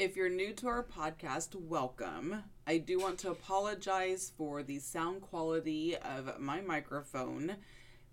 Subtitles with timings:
[0.00, 2.42] If you're new to our podcast, welcome.
[2.66, 7.56] I do want to apologize for the sound quality of my microphone.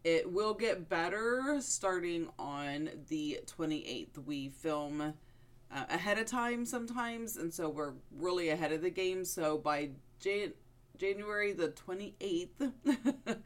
[0.04, 4.18] It will get better starting on the 28th.
[4.26, 9.24] We film uh, ahead of time sometimes, and so we're really ahead of the game.
[9.24, 10.56] So by Jan-
[10.98, 12.50] January the 28th,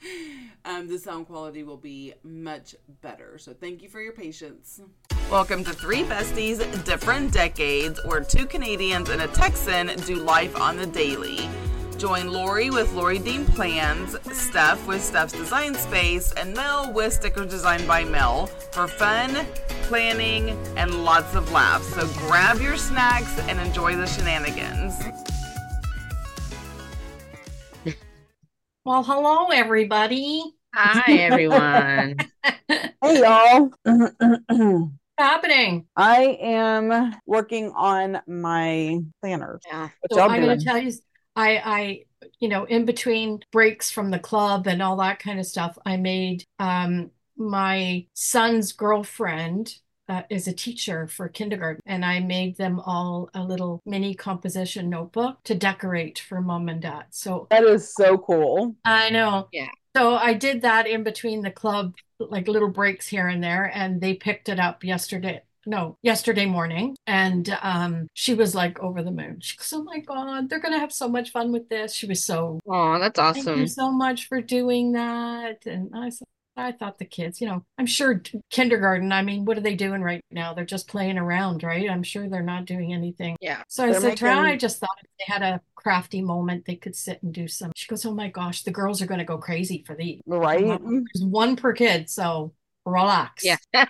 [0.66, 3.38] um, the sound quality will be much better.
[3.38, 4.80] So thank you for your patience.
[5.30, 10.78] Welcome to Three Besties, Different Decades, where two Canadians and a Texan do life on
[10.78, 11.50] the daily.
[11.98, 17.46] Join Lori with Lori Dean Plans, Steph with Steph's Design Space, and Mel with Sticker
[17.46, 19.46] Design by Mel for fun,
[19.84, 21.94] planning, and lots of laughs.
[21.94, 25.31] So grab your snacks and enjoy the shenanigans.
[28.84, 30.44] Well, hello, everybody.
[30.74, 32.18] Hi, everyone.
[33.04, 33.70] Hey, y'all.
[35.20, 35.86] happening?
[35.96, 39.60] I am working on my planner.
[39.68, 39.90] yeah.
[40.12, 40.92] So I'm going to tell you,
[41.36, 42.04] I, I,
[42.40, 45.98] you know, in between breaks from the club and all that kind of stuff, I
[45.98, 49.76] made um, my son's girlfriend
[50.12, 54.90] uh, is a teacher for kindergarten, and I made them all a little mini composition
[54.90, 57.06] notebook to decorate for mom and dad.
[57.12, 58.76] So that is so cool.
[58.84, 59.48] I know.
[59.54, 59.70] Yeah.
[59.96, 64.02] So I did that in between the club, like little breaks here and there, and
[64.02, 65.44] they picked it up yesterday.
[65.66, 66.98] No, yesterday morning.
[67.08, 69.40] And um, she was like over the moon.
[69.42, 71.94] She goes, Oh my God, they're gonna have so much fun with this.
[71.94, 73.46] She was so Oh, that's awesome.
[73.46, 75.66] thank you so much for doing that.
[75.66, 76.28] And I said,
[76.62, 80.02] I thought the kids, you know, I'm sure kindergarten, I mean, what are they doing
[80.02, 80.54] right now?
[80.54, 81.90] They're just playing around, right?
[81.90, 83.38] I'm sure they're not doing anything.
[83.42, 83.64] Yeah.
[83.68, 86.96] So I said, to I just thought if they had a crafty moment, they could
[86.96, 87.72] sit and do some.
[87.76, 90.22] She goes, Oh my gosh, the girls are going to go crazy for these.
[90.26, 90.66] Right?
[90.66, 92.54] There's one per kid, so
[92.86, 93.44] relax.
[93.44, 93.58] Yeah.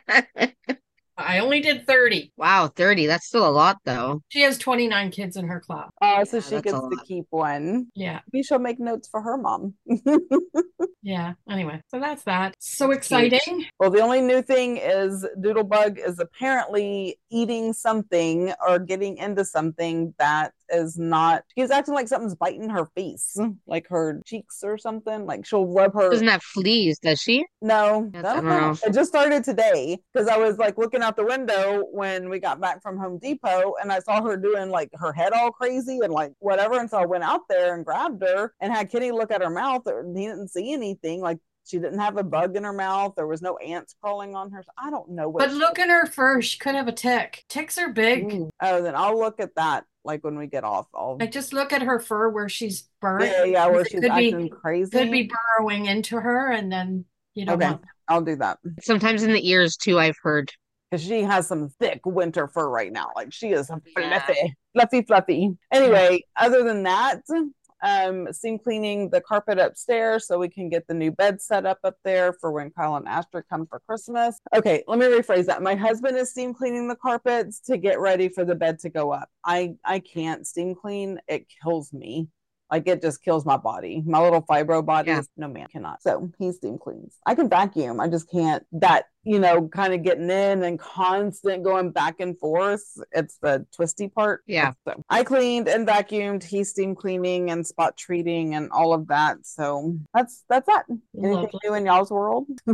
[1.18, 2.32] I only did 30.
[2.38, 3.06] wow, 30.
[3.08, 4.22] That's still a lot, though.
[4.30, 5.90] She has 29 kids in her class.
[6.02, 7.88] Oh, so Yeah, she gets to keep one.
[7.96, 9.76] Yeah, Maybe she'll make notes for her mom.
[11.04, 11.34] yeah.
[11.50, 12.56] Anyway, so that's that.
[12.60, 13.34] So That's cute.
[13.34, 13.66] exciting.
[13.80, 20.14] well, the only new thing is Doodlebug is apparently eating something or getting into something
[20.20, 21.44] that is not.
[21.58, 23.38] She's acting like something's biting her face,
[23.68, 25.26] like her cheeks or something.
[25.26, 26.10] Like she'll rub her.
[26.12, 27.46] Doesn't have fleas, does she?
[27.62, 28.76] No, Yes, I don't know.
[28.86, 32.60] It just started today because I was like looking out the window when we got
[32.60, 36.14] back from Home Depot and I saw her doing like her head all crazy and
[36.14, 36.80] like whatever.
[36.80, 39.50] And so I went out there and grabbed her and had Kenny look at her
[39.50, 39.86] mouth.
[39.86, 41.22] and He didn't see anything.
[41.22, 43.14] Like she didn't have a bug in her mouth.
[43.16, 44.64] There was no ants crawling on her.
[44.78, 45.48] I don't know what.
[45.48, 46.42] But look at her fur.
[46.42, 47.44] She could have a tick.
[47.50, 48.32] Ticks are big.
[48.34, 48.50] Ooh.
[48.62, 50.88] Oh, then I'll look at that like when we get off.
[50.94, 51.18] I'll.
[51.20, 53.26] Like just look at her fur where she's burnt.
[53.26, 54.92] Yeah, yeah, where she's could be- acting crazy.
[54.92, 55.30] Could be
[55.60, 57.06] burrowing into her, and then
[57.36, 57.72] you don't Okay.
[57.72, 58.58] want I'll do that.
[58.82, 60.52] Sometimes in the ears, too, I've heard.
[60.90, 63.12] because she has some thick winter fur right now.
[63.16, 64.10] Like she is Yeah.
[64.20, 65.58] fluffy, fluffy, fluffy.
[65.72, 67.22] Anyway, other than that,
[67.82, 71.80] um, steam cleaning the carpet upstairs so we can get the new bed set up
[71.84, 74.40] up there for when Kyle and Astrid come for Christmas.
[74.56, 75.62] Okay, let me rephrase that.
[75.62, 79.12] My husband is steam cleaning the carpets to get ready for the bed to go
[79.12, 79.30] up.
[79.46, 82.28] I I can't steam clean; it kills me.
[82.72, 84.02] Like it just kills my body.
[84.06, 85.22] My little fibro body Yeah.
[85.36, 86.02] no man cannot.
[86.02, 87.18] So he steam cleans.
[87.26, 88.00] I can vacuum.
[88.00, 92.40] I just can't that, you know, kind of getting in and constant going back and
[92.40, 92.84] forth.
[93.12, 94.44] It's the twisty part.
[94.48, 94.72] Yeah.
[94.88, 96.44] So I cleaned and vacuumed.
[96.44, 99.46] He steam cleaning and spot treating and all of that.
[99.46, 100.86] So that's that's that.
[100.90, 101.60] Anything Lovely.
[101.66, 102.48] new in y'all's world?
[102.68, 102.74] oh,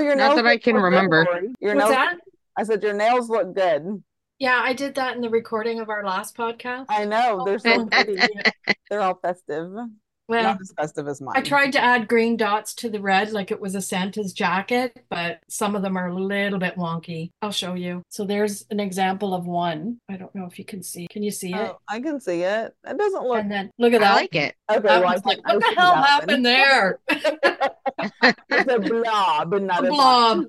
[0.00, 0.16] your nails.
[0.16, 1.26] Not nails that I can remember.
[1.60, 2.16] Your What's nails that?
[2.56, 4.02] I said your nails look good.
[4.38, 6.86] Yeah, I did that in the recording of our last podcast.
[6.88, 7.38] I know.
[7.40, 7.44] Oh.
[7.44, 8.16] They're so Oh, pretty.
[8.90, 9.72] They're all festive.
[10.28, 11.36] Well, Not as festive as mine.
[11.36, 15.04] I tried to add green dots to the red like it was a Santa's jacket,
[15.08, 17.30] but some of them are a little bit wonky.
[17.42, 18.02] I'll show you.
[18.08, 19.98] So there's an example of one.
[20.10, 21.06] I don't know if you can see.
[21.08, 21.56] Can you see it?
[21.56, 22.74] Oh, I can see it.
[22.84, 24.10] It doesn't look And then look at that.
[24.10, 24.56] I like it.
[24.68, 24.76] okay.
[24.76, 26.98] I well, I was like, what the hell that happened there?
[28.50, 30.44] it's a blob, but not A a blob.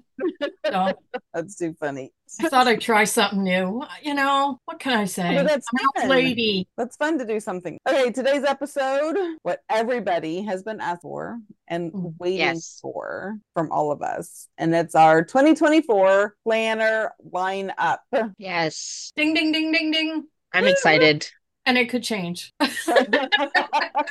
[0.65, 0.93] So
[1.33, 2.11] That's too funny.
[2.41, 3.83] I thought I'd try something new.
[4.03, 5.35] You know, what can I say?
[5.35, 6.09] But that's I'm fun.
[6.09, 6.67] lady.
[6.77, 7.77] That's fun to do something.
[7.87, 12.13] Okay, today's episode, what everybody has been asked for and Mm.
[12.19, 12.79] waiting Yes.
[12.81, 14.47] for from all of us.
[14.57, 17.99] And it's our 2024 planner lineup.
[18.37, 19.11] Yes.
[19.15, 20.27] Ding, ding, ding, ding, ding.
[20.53, 21.27] I'm excited.
[21.65, 22.53] And it could change.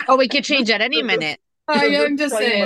[0.08, 1.40] Oh, we could change at any minute.
[1.68, 2.64] I The am just saying.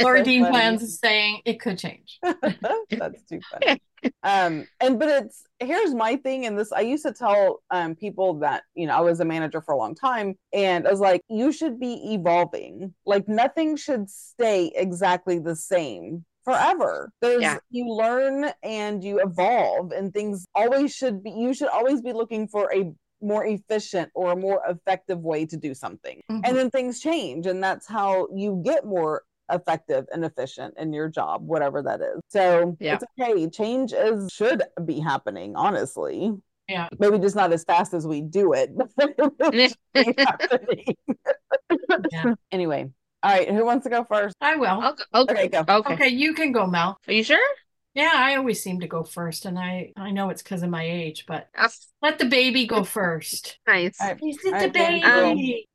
[0.00, 0.52] Lori so Dean funny.
[0.52, 2.18] plans is saying it could change.
[2.22, 3.80] That's too funny.
[4.22, 8.34] um, and but it's here's my thing, and this I used to tell um people
[8.40, 11.22] that you know I was a manager for a long time, and I was like,
[11.28, 12.94] you should be evolving.
[13.06, 17.10] Like nothing should stay exactly the same forever.
[17.22, 17.58] There's Yeah.
[17.70, 21.30] you learn and you evolve, and things always should be.
[21.30, 25.56] You should always be looking for a more efficient or a more effective way to
[25.56, 26.20] do something.
[26.30, 26.42] Mhm.
[26.44, 31.08] And then things change, and that's how you get more effective and efficient in your
[31.08, 32.20] job, whatever that is.
[32.28, 32.94] So Yeah.
[32.96, 33.48] it's okay.
[33.48, 36.32] Change is should be happening, honestly.
[36.68, 36.88] Yeah.
[36.98, 38.70] Maybe just not as fast as we do it.
[38.76, 38.90] but
[39.54, 40.96] it should be happening.
[42.12, 42.34] Yeah.
[42.52, 42.90] Anyway,
[43.22, 43.48] all right.
[43.48, 44.36] Who wants to go first?
[44.40, 44.84] I will.
[44.88, 45.02] Okay.
[45.14, 45.32] Okay.
[45.32, 45.64] Okay, go.
[45.76, 45.94] Okay.
[45.94, 46.98] Okay, you can go, Mel.
[47.08, 47.38] Are you sure?
[47.94, 50.84] Yeah, I always seem to go first, and I I know it's because of my
[50.84, 51.68] age, but Ah,
[52.00, 53.58] let the baby go first.
[53.66, 53.98] nice.
[54.00, 54.18] All right.
[54.22, 55.34] Is it All the right, then, go.
[55.34, 55.68] baby?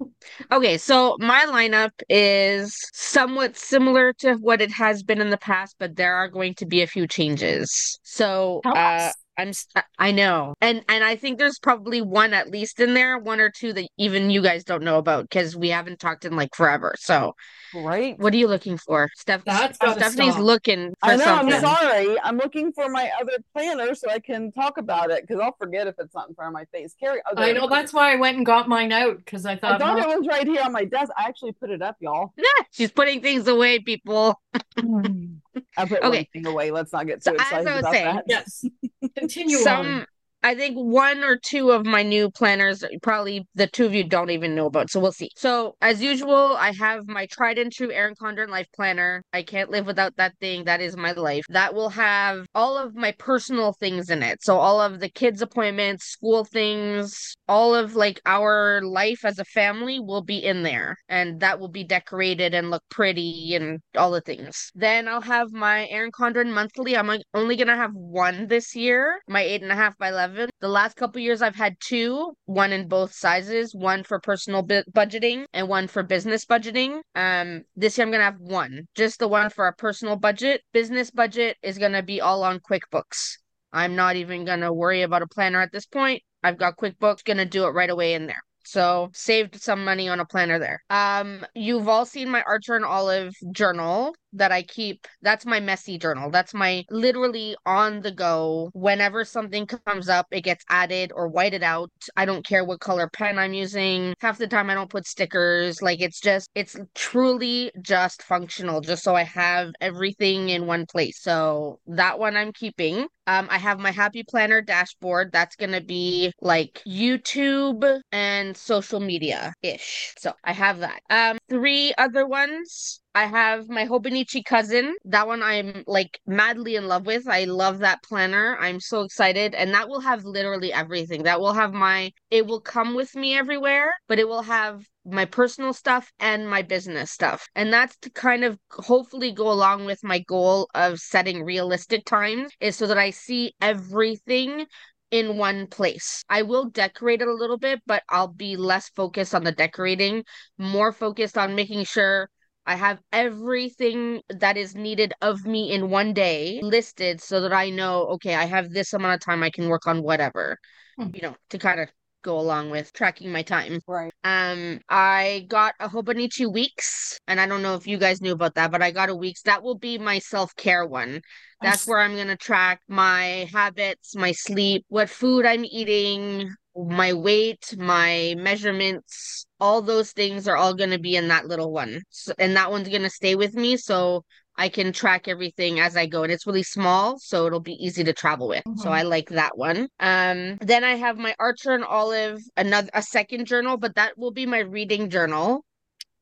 [0.51, 5.75] Okay, so my lineup is somewhat similar to what it has been in the past,
[5.79, 7.99] but there are going to be a few changes.
[8.03, 9.15] So, Tell uh, us.
[9.37, 10.53] I'm s- I I know.
[10.61, 13.87] And and I think there's probably one at least in there, one or two that
[13.97, 16.93] even you guys don't know about because we haven't talked in like forever.
[16.99, 17.33] So,
[17.73, 18.19] Right.
[18.19, 19.09] what are you looking for?
[19.15, 20.43] Steph That's Stephanie's stop.
[20.43, 21.23] looking for I know.
[21.25, 21.53] something.
[21.55, 22.19] I'm sorry.
[22.21, 25.87] I'm looking for my other planner so I can talk about it because I'll forget
[25.87, 26.93] if it's not in front of my face.
[26.99, 27.69] Carrie, oh, I know is.
[27.71, 30.19] that's why I went and got mine out because I I thought, thought well, it
[30.19, 31.11] was right here on my desk.
[31.17, 32.33] I actually put it up, y'all.
[32.37, 34.39] Yeah, she's putting things away, people.
[35.77, 36.29] I put one Okay.
[36.33, 36.71] thing away.
[36.71, 38.23] Let's not get So too as excited I was about saying, that.
[38.27, 38.65] yes,
[39.15, 40.05] continue on.
[40.43, 44.29] I think one or two of my new planners, probably the two of you don't
[44.29, 44.89] even know about.
[44.89, 45.29] So we'll see.
[45.37, 49.23] So as usual, I have my tried and true Erin Condren life planner.
[49.31, 50.65] I can't live without that thing.
[50.65, 51.45] That is my life.
[51.49, 54.43] That will have all of my personal things in it.
[54.43, 59.45] So all of the kids' appointments, school things, all of like our life as a
[59.45, 60.97] family will be in there.
[61.07, 64.71] And that will be decorated and look pretty and all the things.
[64.75, 66.97] Then I'll have my Erin Condren monthly.
[66.97, 70.32] I'm only gonna have one this year, my eight and a half by eleven.
[70.33, 74.83] The last couple years I've had two, one in both sizes, one for personal bu-
[74.91, 77.01] budgeting and one for business budgeting.
[77.15, 80.61] Um, this year I'm gonna have one, just the one for our personal budget.
[80.73, 83.37] Business budget is gonna be all on QuickBooks.
[83.71, 86.23] I'm not even gonna worry about a planner at this point.
[86.43, 88.41] I've got QuickBooks, gonna do it right away in there.
[88.65, 90.81] So saved some money on a planner there.
[90.89, 95.07] Um, you've all seen my Archer and Olive journal that I keep.
[95.21, 96.29] That's my messy journal.
[96.29, 98.69] That's my literally on the go.
[98.73, 101.91] Whenever something comes up, it gets added or whited out.
[102.15, 104.13] I don't care what color pen I'm using.
[104.19, 105.81] Half the time I don't put stickers.
[105.81, 111.21] Like it's just it's truly just functional, just so I have everything in one place.
[111.21, 113.07] So that one I'm keeping.
[113.25, 115.31] Um, I have my Happy Planner dashboard.
[115.31, 120.13] That's gonna be like YouTube and social media ish.
[120.17, 121.01] So I have that.
[121.09, 123.01] Um, three other ones.
[123.15, 124.95] I have my Hobonichi cousin.
[125.05, 127.27] That one I'm like madly in love with.
[127.27, 128.57] I love that planner.
[128.59, 129.53] I'm so excited.
[129.53, 131.23] And that will have literally everything.
[131.23, 135.25] That will have my, it will come with me everywhere, but it will have my
[135.25, 137.47] personal stuff and my business stuff.
[137.55, 142.51] And that's to kind of hopefully go along with my goal of setting realistic times,
[142.59, 144.65] is so that I see everything
[145.11, 146.23] in one place.
[146.29, 150.23] I will decorate it a little bit, but I'll be less focused on the decorating,
[150.57, 152.27] more focused on making sure
[152.65, 157.69] I have everything that is needed of me in one day listed so that I
[157.69, 160.57] know, okay, I have this amount of time I can work on whatever,
[160.97, 161.09] Hmm.
[161.13, 161.89] you know, to kind of
[162.23, 163.81] go along with tracking my time.
[163.85, 164.13] Right.
[164.23, 168.55] Um, I got a Hobonichi Weeks, and I don't know if you guys knew about
[168.55, 169.41] that, but I got a Weeks.
[169.41, 171.21] That will be my self-care one.
[171.61, 177.75] That's where I'm gonna track my habits, my sleep, what food I'm eating, my weight,
[177.77, 182.01] my measurements, all those things are all gonna be in that little one.
[182.09, 184.25] So, and that one's gonna stay with me so
[184.57, 186.23] I can track everything as I go.
[186.23, 188.63] And it's really small, so it'll be easy to travel with.
[188.75, 188.93] So Mhm.
[188.93, 189.87] I like that one.
[189.99, 194.31] Um, then I have my Archer and Olive, another a second journal, but that will
[194.31, 195.63] be my reading journal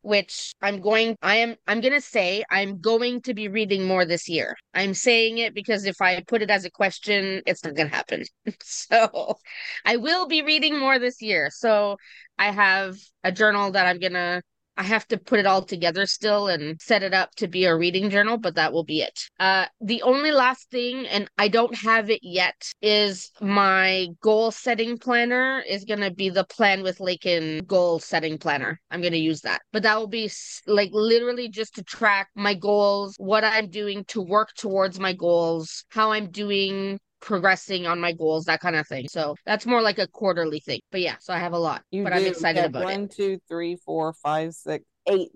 [0.04, 4.06] which I'm going I am I'm going to say I'm going to be reading more
[4.06, 4.56] this year.
[4.74, 7.96] I'm saying it because if I put it as a question, it's not going to
[7.96, 8.24] happen.
[8.62, 9.36] so,
[9.86, 11.50] I will be reading more this year.
[11.54, 11.98] So,
[12.42, 14.42] I have a journal that I'm going to
[14.76, 17.76] I have to put it all together still and set it up to be a
[17.76, 19.20] reading journal, but that will be it.
[19.40, 24.98] Uh, the only last thing, and I don't have it yet, is my goal setting
[24.98, 28.80] planner is going to be the Plan with Lakin goal setting planner.
[28.90, 29.62] I'm going to use that.
[29.72, 30.32] But that will be
[30.66, 35.86] like literally just to track my goals, what I'm doing to work towards my goals,
[35.90, 39.08] how I'm doing progressing on my goals, that kind of thing.
[39.08, 40.82] So that's more like a quarterly thing.
[40.92, 42.86] But yeah, so I have a lot, You but I'm excited about it.
[42.86, 45.30] One, two, three, four, five, six, eight,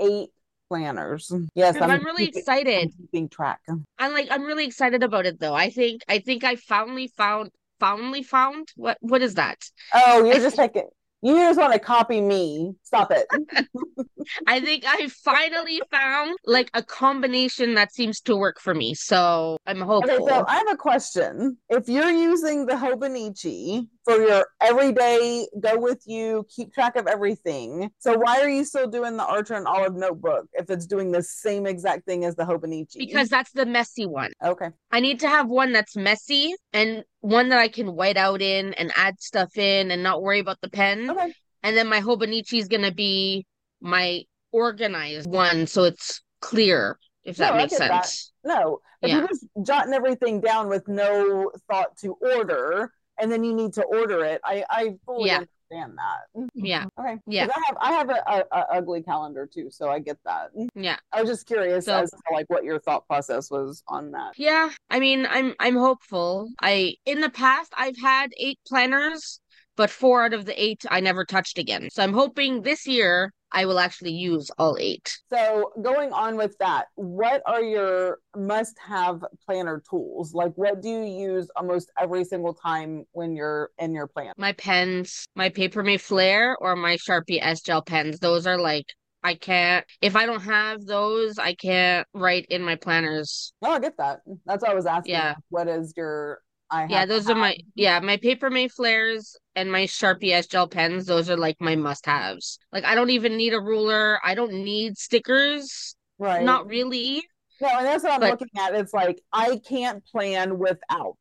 [0.00, 0.28] eight
[0.68, 1.32] planners.
[1.54, 2.82] Yes, Because I'm really keeping- excited.
[2.84, 3.60] I'm keeping track.
[3.98, 5.54] I'm like I'm really excited about it though.
[5.54, 9.58] I think I think I finally found finally found what what is that?
[9.94, 10.88] Oh, you're just taking.
[11.20, 12.74] You just want to copy me.
[12.84, 13.26] Stop it.
[14.46, 18.94] I think I finally found like a combination that seems to work for me.
[18.94, 20.14] So I'm hopeful.
[20.14, 21.58] Okay, so I have a question.
[21.70, 27.90] If you're using the Hobonichi for your everyday go with you, keep track of everything.
[27.98, 31.22] So why are you still doing the Archer and Olive notebook if it's doing the
[31.22, 32.98] same exact thing as the Hobonichi?
[32.98, 34.32] Because that's the messy one.
[34.42, 38.40] okay, I need to have one that's messy and one that I can white out
[38.40, 41.10] in and add stuff in and not worry about the pen.
[41.10, 43.46] okay, And then my Hobonichi is gonna be
[43.80, 44.22] my
[44.52, 48.06] organized one, so it's clear, if that No, I makes get that.
[48.06, 48.32] sense.
[48.44, 48.80] no.
[49.00, 49.18] If Yeah.
[49.18, 53.82] you're just jotting everything down with no thought to order, and then you need to
[53.84, 55.36] order it, I I fully Yeah.
[55.70, 56.48] understand that.
[56.54, 57.18] Yeah, Okay.
[57.26, 57.46] Yeah.
[57.54, 60.50] I have I have a, a, a ugly calendar too, so I get that.
[60.74, 60.96] yeah.
[61.12, 64.32] I was just curious So- as to like what your thought process was on that.
[64.38, 66.48] Yeah, I mean, I'm I'm hopeful.
[66.60, 69.40] I in the past I've had eight planners,
[69.78, 71.88] but four out of the eight I never touched again.
[71.90, 75.18] So I'm hoping this year I will actually use all eight.
[75.30, 80.34] So going on with that, what are your must-have planner tools?
[80.34, 84.32] Like what do you use almost every single time when you're in your plan?
[84.36, 88.86] My pens, my Paper Mate Flare or my Sharpie S Gel pens, those are like
[89.22, 93.52] I can't if I don't have those, I can't write in my planners.
[93.62, 94.20] Oh, I get that.
[94.44, 95.14] That's what I was asking.
[95.14, 95.34] Yeah.
[95.48, 96.40] What is your
[96.70, 100.46] I have Yeah, those are my yeah, my Paper Mate Flares and my Sharpie S
[100.46, 102.58] Gel pens, those are like my must-haves.
[102.72, 104.18] Like I don't even need a ruler.
[104.24, 105.96] I don't need stickers.
[106.18, 106.44] right.
[106.44, 107.24] Not really.
[107.60, 108.74] No, and that's what I'm but- looking at.
[108.74, 111.16] It's like I can't plan without.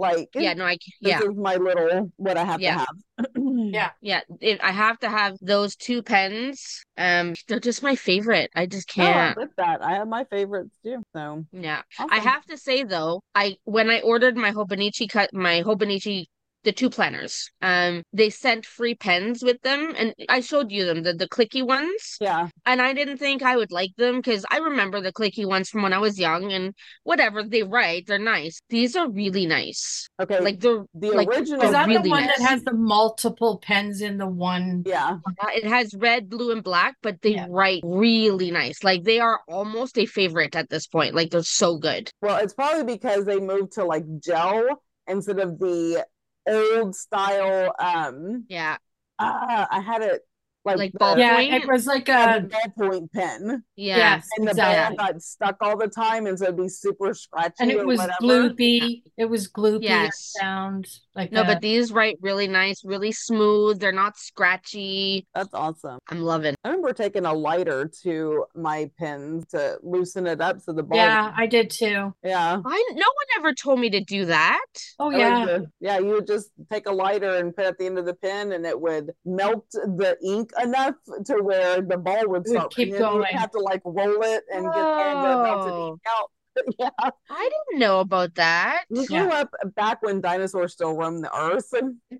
[0.00, 1.22] Like Yeah, no, I c- this yeah.
[1.22, 2.74] is my little what I have Yeah.
[2.74, 3.26] to have.
[3.72, 3.90] Yeah.
[4.00, 6.84] Yeah, if I have to have those two pens.
[6.96, 8.50] Um, they're just my favorite.
[8.54, 9.36] I just can't.
[9.38, 9.82] get that.
[9.82, 11.02] I have my favorites too.
[11.14, 11.82] So Yeah.
[11.98, 16.26] I have to say though, I when I ordered my Hobonichi cut my Hobonichi
[16.64, 21.02] the two planners, um, they sent free pens with them, and I showed you them
[21.02, 22.48] the the clicky ones, Yeah.
[22.66, 25.82] and I didn't think I would like them because I remember the clicky ones from
[25.82, 26.74] when I was young, and
[27.04, 28.60] whatever they write, they're nice.
[28.68, 30.08] These are really nice.
[30.20, 30.40] Okay.
[30.40, 32.38] Like they're the like, original Is that really the one nice.
[32.38, 34.82] that has the multiple pens in the one?
[34.86, 35.18] Yeah.
[35.26, 37.46] Uh, It has red, blue, and black, but they Yeah.
[37.48, 38.84] write really nice.
[38.84, 41.14] Like they are almost a favorite at this point.
[41.14, 42.10] Like they're so good.
[42.22, 46.06] Well, it's probably because they moved to like gel instead of the
[46.46, 48.78] old style um Yeah.
[49.18, 50.22] uh, I had it
[50.64, 53.62] like, Like the- ball Yeah, it was like yeah, um, a ballpoint pen.
[53.76, 53.96] Yeah.
[53.96, 54.96] yes, And the exactly.
[54.96, 57.86] ball got stuck all the time and so it'd be super scratchy And it or
[57.86, 58.16] was whatever.
[58.20, 59.02] gloopy.
[59.16, 60.34] It was gloopy Yes.
[60.38, 63.80] sound like No, a- but these write really nice, really smooth.
[63.80, 65.26] They're not scratchy.
[65.34, 65.98] That's awesome.
[66.08, 66.54] I'm loving.
[66.64, 70.98] I remember taking a lighter to my pens to loosen it up so the ball
[70.98, 72.12] yeah, I did too.
[72.22, 72.60] yeah.
[72.64, 74.64] I no one ever told me to do that.
[74.98, 77.68] Oh I like yeah, the- yeah, you would just take a lighter and put it
[77.68, 80.94] at the end of the pen, and it would melt the ink enough
[81.26, 82.74] to where the ball would would start.
[82.74, 83.00] keep running.
[83.06, 83.36] You would going.
[83.36, 85.98] have to like roll it and get all the melted Oh.
[86.08, 86.30] out.
[86.78, 86.90] yeah,
[87.30, 88.84] I didn't know about that.
[88.90, 89.40] we grew Yeah.
[89.42, 91.72] up back when dinosaurs still roamed the earth.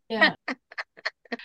[0.08, 0.34] yeah.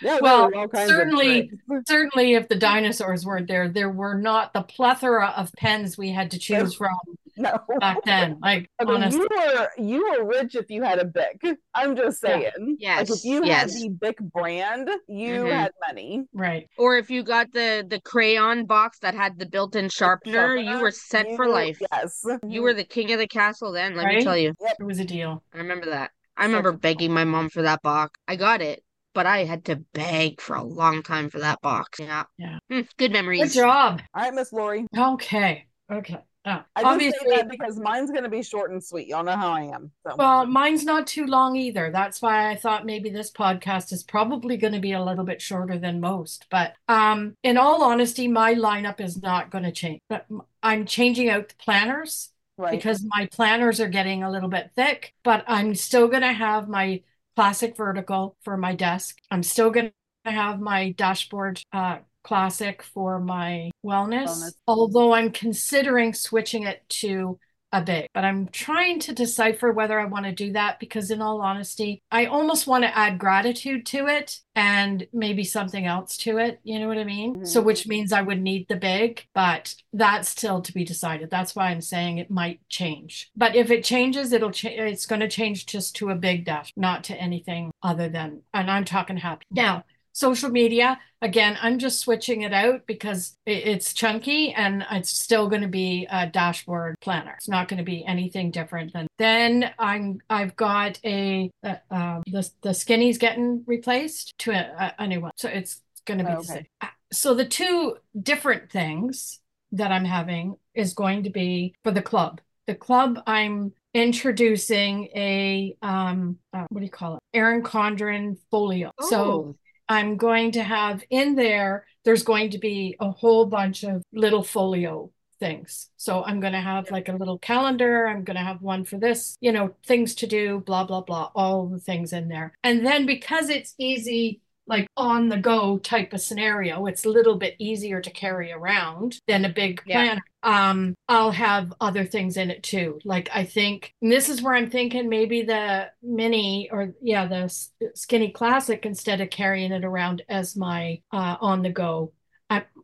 [0.02, 1.48] Yeah, Well, were all kinds certainly-
[1.88, 6.32] Certainly, if the dinosaurs weren't there, there were not the plethora of pens we had
[6.32, 6.90] to choose from
[7.38, 7.58] No.
[7.80, 8.38] back then.
[8.40, 11.42] Like I mean, honestly, you were you were rich if you had a Bic.
[11.74, 12.30] I'm just Yeah.
[12.30, 12.52] saying.
[12.58, 13.74] Like Yes, if you yes.
[13.74, 15.50] had the Bic brand, you Mhm.
[15.52, 16.24] had money.
[16.32, 16.68] right?
[16.78, 20.90] Or if you got the the crayon box that had the built-in sharpener, you were
[20.90, 21.78] set for life.
[21.92, 22.24] Yes.
[22.46, 24.54] You were the king of the castle then, let me tell you.
[24.60, 25.42] It was a deal.
[25.54, 26.10] I remember that.
[26.38, 28.18] I remember a- begging my mom for that box.
[28.28, 28.82] I got it,
[29.14, 31.98] but I had to beg for a long time for that box.
[31.98, 32.24] Yeah.
[32.38, 32.58] Yeah.
[32.70, 33.42] Hmm, good memories.
[33.54, 34.00] Good job.
[34.14, 34.86] All right, Miss Lori.
[34.96, 35.66] Okay.
[35.90, 36.18] Okay.
[36.46, 39.08] Uh, I obviously, say that because mine's gonna be short and sweet.
[39.08, 39.90] Y'all know how I am.
[40.06, 41.90] So well, mine's not too long either.
[41.90, 45.42] That's why I thought maybe this podcast is probably going to be a little bit
[45.42, 46.46] shorter than most.
[46.48, 50.00] But um, in all honesty, my lineup is not going to change.
[50.08, 50.26] But
[50.62, 52.30] I'm changing out the planners.
[52.58, 52.70] right.
[52.70, 56.68] because my planners are getting a little bit thick, but I'm still going to have
[56.68, 57.02] my
[57.34, 59.18] classic vertical for my desk.
[59.30, 59.92] I'm still going
[60.24, 64.54] to have my dashboard uh, classic for my wellness, Wellness.
[64.66, 67.38] although I'm considering switching it to
[67.72, 71.20] a big, but I'm trying to decipher whether I want to do that because, in
[71.20, 76.38] all honesty, I almost want to add gratitude to it and maybe something else to
[76.38, 76.60] it.
[76.62, 77.44] You know what I mean?
[77.44, 77.64] So, Mhm.
[77.64, 81.28] which means I would need the big, but that's still to be decided.
[81.28, 83.30] That's why I'm saying it might change.
[83.36, 84.80] But if it changes, it'll change.
[84.80, 88.42] It's going to change just to a big dash, not to anything other than.
[88.54, 89.84] And I'm talking happy now.
[90.16, 95.60] Social media, again, I'm just switching it out because it's chunky and it's still going
[95.60, 97.34] to be a dashboard planner.
[97.36, 99.08] It's not going to be anything different than.
[99.18, 105.06] Then I'm I've got a uh, um, the the skinny's getting replaced to a, a
[105.06, 106.52] new one, so it's going to be Oh, the okay.
[106.54, 106.66] same.
[106.80, 109.40] Uh, So the two different things
[109.72, 112.40] that I'm having is going to be for the club.
[112.66, 117.20] The club I'm introducing a um uh, what do you call it?
[117.34, 118.90] Erin Condren folio.
[119.00, 119.56] So Oh,
[119.88, 124.42] I'm going to have in there, there's going to be a whole bunch of little
[124.42, 125.88] folio things.
[125.96, 128.06] So I'm going to have like a little calendar.
[128.06, 131.30] I'm going to have one for this, you know, things to do, blah, blah, blah,
[131.34, 132.54] all the things in there.
[132.62, 137.36] And then because it's easy, like on the go type of scenario, it's a little
[137.36, 140.18] bit easier to carry around than a big Yeah.
[140.42, 143.00] Um, I'll have other things in it too.
[143.04, 147.52] Like I think and this is where I'm thinking maybe the mini or yeah, the
[147.94, 152.12] skinny classic instead of carrying it around as my uh on the go.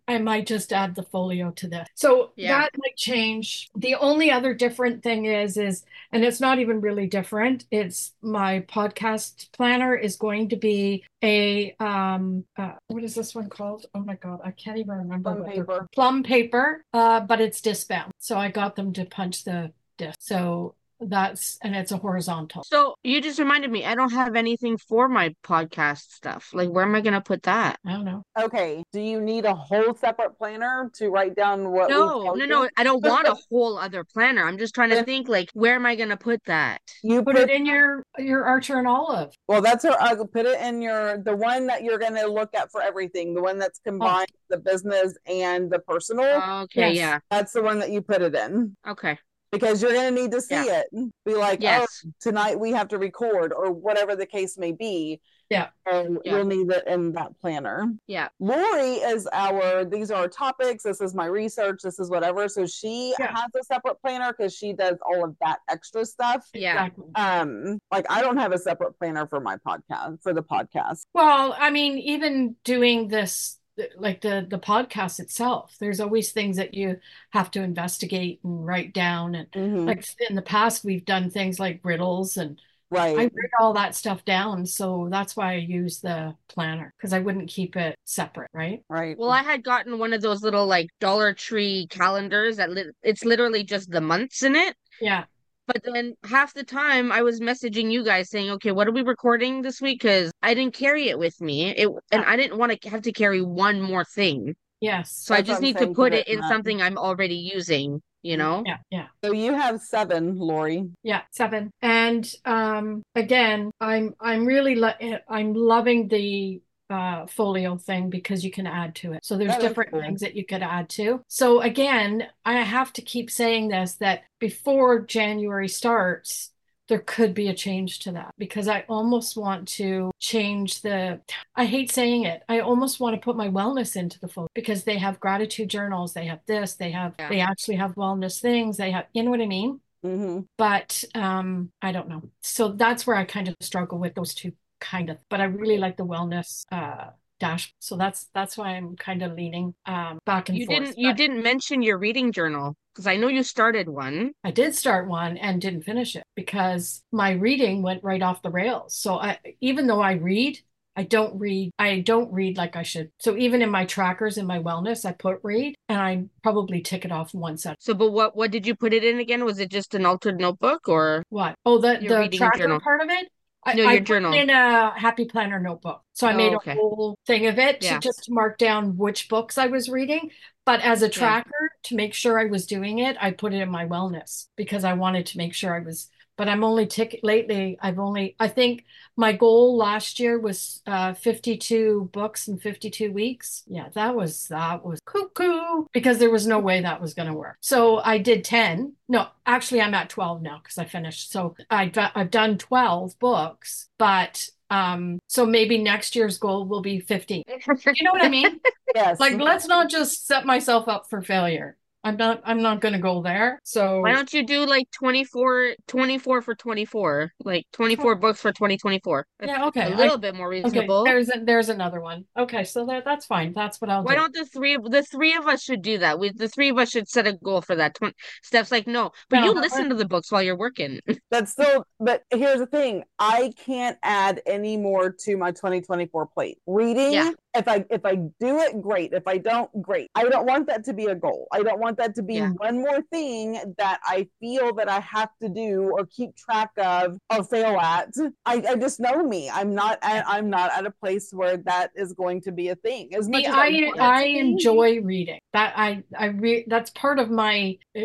[0.09, 1.89] I might just add the folio to this.
[1.95, 2.61] So Yeah.
[2.63, 3.69] that might change.
[3.77, 7.67] The only other different thing is is and it's not even really different.
[7.71, 13.49] It's my podcast planner is going to be a um uh, what is this one
[13.49, 13.87] called?
[13.95, 15.89] Oh my god, I can't even remember Plum paper.
[15.95, 18.13] plum paper, uh, but it's disc bound.
[18.19, 20.17] So I got them to punch the disc.
[20.21, 20.75] So
[21.09, 22.65] that's and it's a horizontal.
[22.65, 26.51] so you just reminded me, I don't have anything for my podcast stuff.
[26.53, 27.79] Like, where am I gonna put that?
[27.87, 28.23] I don't know.
[28.39, 28.83] Okay.
[28.93, 32.69] Do you need a whole separate planner to write down what we No, no, no,
[32.77, 34.45] I don't want a whole other planner.
[34.47, 36.81] I'm just trying to think, like, where am I gonna put that?
[37.03, 39.33] You Put it in your your Archer and Olive.
[39.49, 39.97] Well, that's her.
[40.01, 43.35] i'll put it in your the one that you're going to look at for everything.
[43.35, 43.91] The one that's oh.
[43.91, 46.63] combined the business and the personal.
[46.65, 46.97] Okay, Yes.
[46.97, 47.19] yeah.
[47.31, 49.19] that's the one that you put it in Okay.
[49.53, 50.83] Because you're going to need to see Yeah.
[50.93, 51.13] it.
[51.25, 52.03] Be like, Yes.
[52.07, 55.21] oh, tonight we have to record or whatever the case may be.
[55.51, 55.69] Yeah.
[55.85, 56.37] and Yeah.
[56.37, 57.87] you'll need it in that planner.
[58.07, 58.29] Yeah.
[58.41, 59.85] Lori is our.
[59.85, 60.83] These are our topics.
[60.83, 61.81] This is my research.
[61.83, 62.49] This is whatever.
[62.49, 63.35] So she Yeah.
[63.37, 66.49] has a separate planner because she does all of that extra stuff.
[66.55, 66.89] Yeah.
[67.17, 71.05] Um, like I don't have a separate planner for my podcast for the podcast.
[71.13, 73.59] Well, I mean, even doing this
[73.97, 76.99] like the the podcast itself, there's always things that you
[77.31, 79.35] have to investigate and write down.
[79.35, 79.87] And Mhm.
[79.87, 82.61] like in the past, we've done things like riddles and
[82.91, 83.17] right.
[83.17, 84.67] I write all that stuff down.
[84.67, 88.85] So that's why I use the planner because I wouldn't keep it separate, right?
[88.89, 89.17] right.
[89.17, 93.25] Well, I had gotten one of those little like Dollar Tree calendars that li it's
[93.25, 94.77] literally just the months in it.
[95.01, 95.25] Yeah.
[95.73, 99.03] But then half the time I was messaging you guys saying, "Okay, what are we
[99.03, 101.71] recording this week?" Because I didn't carry it with me.
[101.71, 104.55] It and I didn't want to have to carry one more thing.
[104.81, 105.13] Yes.
[105.13, 106.49] So I just need to put put it it in in that.
[106.49, 108.03] something I'm already using.
[108.23, 108.63] You know?
[108.65, 108.77] Yeah.
[108.91, 109.07] Yeah.
[109.25, 110.85] So you have seven, Lori.
[111.03, 111.71] Yeah, seven.
[111.83, 118.45] And um again, I'm I'm really lo- eh, I'm loving the uh folio thing because
[118.45, 119.25] you can add to it.
[119.25, 121.23] So there's That different things that you could add to.
[121.29, 126.51] So again, I have to keep saying this that before January starts,
[126.89, 131.21] there could be a change to that because I almost want to change the
[131.55, 132.43] I hate saying it.
[132.49, 136.13] I almost want to put my wellness into the folio because they have gratitude journals,
[136.13, 137.29] they have this, they have Yeah.
[137.31, 139.81] they actually have wellness things, they have you know what I mean?
[140.05, 140.41] Mm-hmm.
[140.59, 144.51] but um i don't know so that's where i kind of struggle with those two
[144.83, 147.07] kind of but i really like the wellness uh
[147.39, 150.99] dash so that's that's why i'm kind of leaning um back and You forth didn't
[150.99, 154.33] you didn't mention your reading journal because I know you started one.
[154.45, 158.51] i did start one and didn't finish it because my reading went right off the
[158.51, 160.59] rails so i even though i read
[160.95, 161.71] I don't read.
[161.79, 163.11] I don't read like I should.
[163.19, 167.07] So even in my trackers in my wellness, I put read, and I probably tick
[167.07, 169.43] it off once at So, but what what did you put it in again?
[169.47, 171.23] Was it just an altered notebook or?
[171.31, 171.55] what?
[171.65, 172.81] Oh, the Your the tracker journal.
[172.81, 173.29] part of it.
[173.65, 174.33] I, No, your put journal.
[174.33, 176.03] in a happy planner notebook.
[176.15, 176.75] So I Oh, made a okay.
[176.75, 180.31] whole thing of it to just mark down which books I was reading.
[180.65, 183.69] But as a tracker to make sure I was doing it, I put it in
[183.71, 186.09] my wellness because I wanted to make sure I was.
[186.37, 187.79] But I'm only tick lately.
[187.81, 188.85] I've only I think
[189.17, 193.63] my goal last year was uh 52 books in 52 weeks.
[193.67, 197.35] Yeah, that was that was cuckoo because there was no way that was going to
[197.35, 197.57] work.
[197.61, 198.95] So I did 10.
[199.09, 201.31] No, actually I'm at 12 now because I finished.
[201.31, 206.99] So I I've done 12 books, but um so maybe next year's goal will be
[207.01, 207.43] 15.
[207.47, 208.61] You know what I mean?
[208.95, 209.19] Yes.
[209.19, 211.79] Like let's not just set myself up for failure.
[212.05, 213.61] I'm not I'm not going to go there.
[213.63, 219.25] So Why don't you do like 24, 24 for 24, like 24 books for 2024?
[219.45, 219.93] Yeah, okay.
[219.93, 221.05] A little bit more Okay, reasonable.
[221.05, 222.25] there's a, there's another one.
[222.37, 223.53] Okay, so that that's fine.
[223.53, 224.21] That's what I'll Why do.
[224.21, 226.19] don't the three of the three of us should do that?
[226.19, 227.95] We the three of us should set a goal for that.
[227.95, 230.57] Twen- Steph's like, no, but No, you uh, listen we're- to the books while you're
[230.57, 230.99] working.
[231.31, 236.59] That's still, but here's the thing: I can't add any more to my 2024 plate.
[236.67, 237.31] Reading, Yeah.
[237.55, 239.13] If I if I do it, great.
[239.13, 240.11] If I don't, great.
[240.15, 241.49] I don't want that to be a goal.
[241.53, 242.49] I don't want that to be Yeah.
[242.59, 247.19] one more thing that I feel that I have to do or keep track of
[247.31, 248.09] or fail at.
[248.47, 249.51] I, I just know me.
[249.51, 249.99] I'm not.
[250.03, 253.15] I, I'm not at a place where that is going to be a thing.
[253.15, 254.35] As much See, as I it I be.
[254.39, 255.39] enjoy reading.
[255.53, 258.01] That I I re that's part of my uh,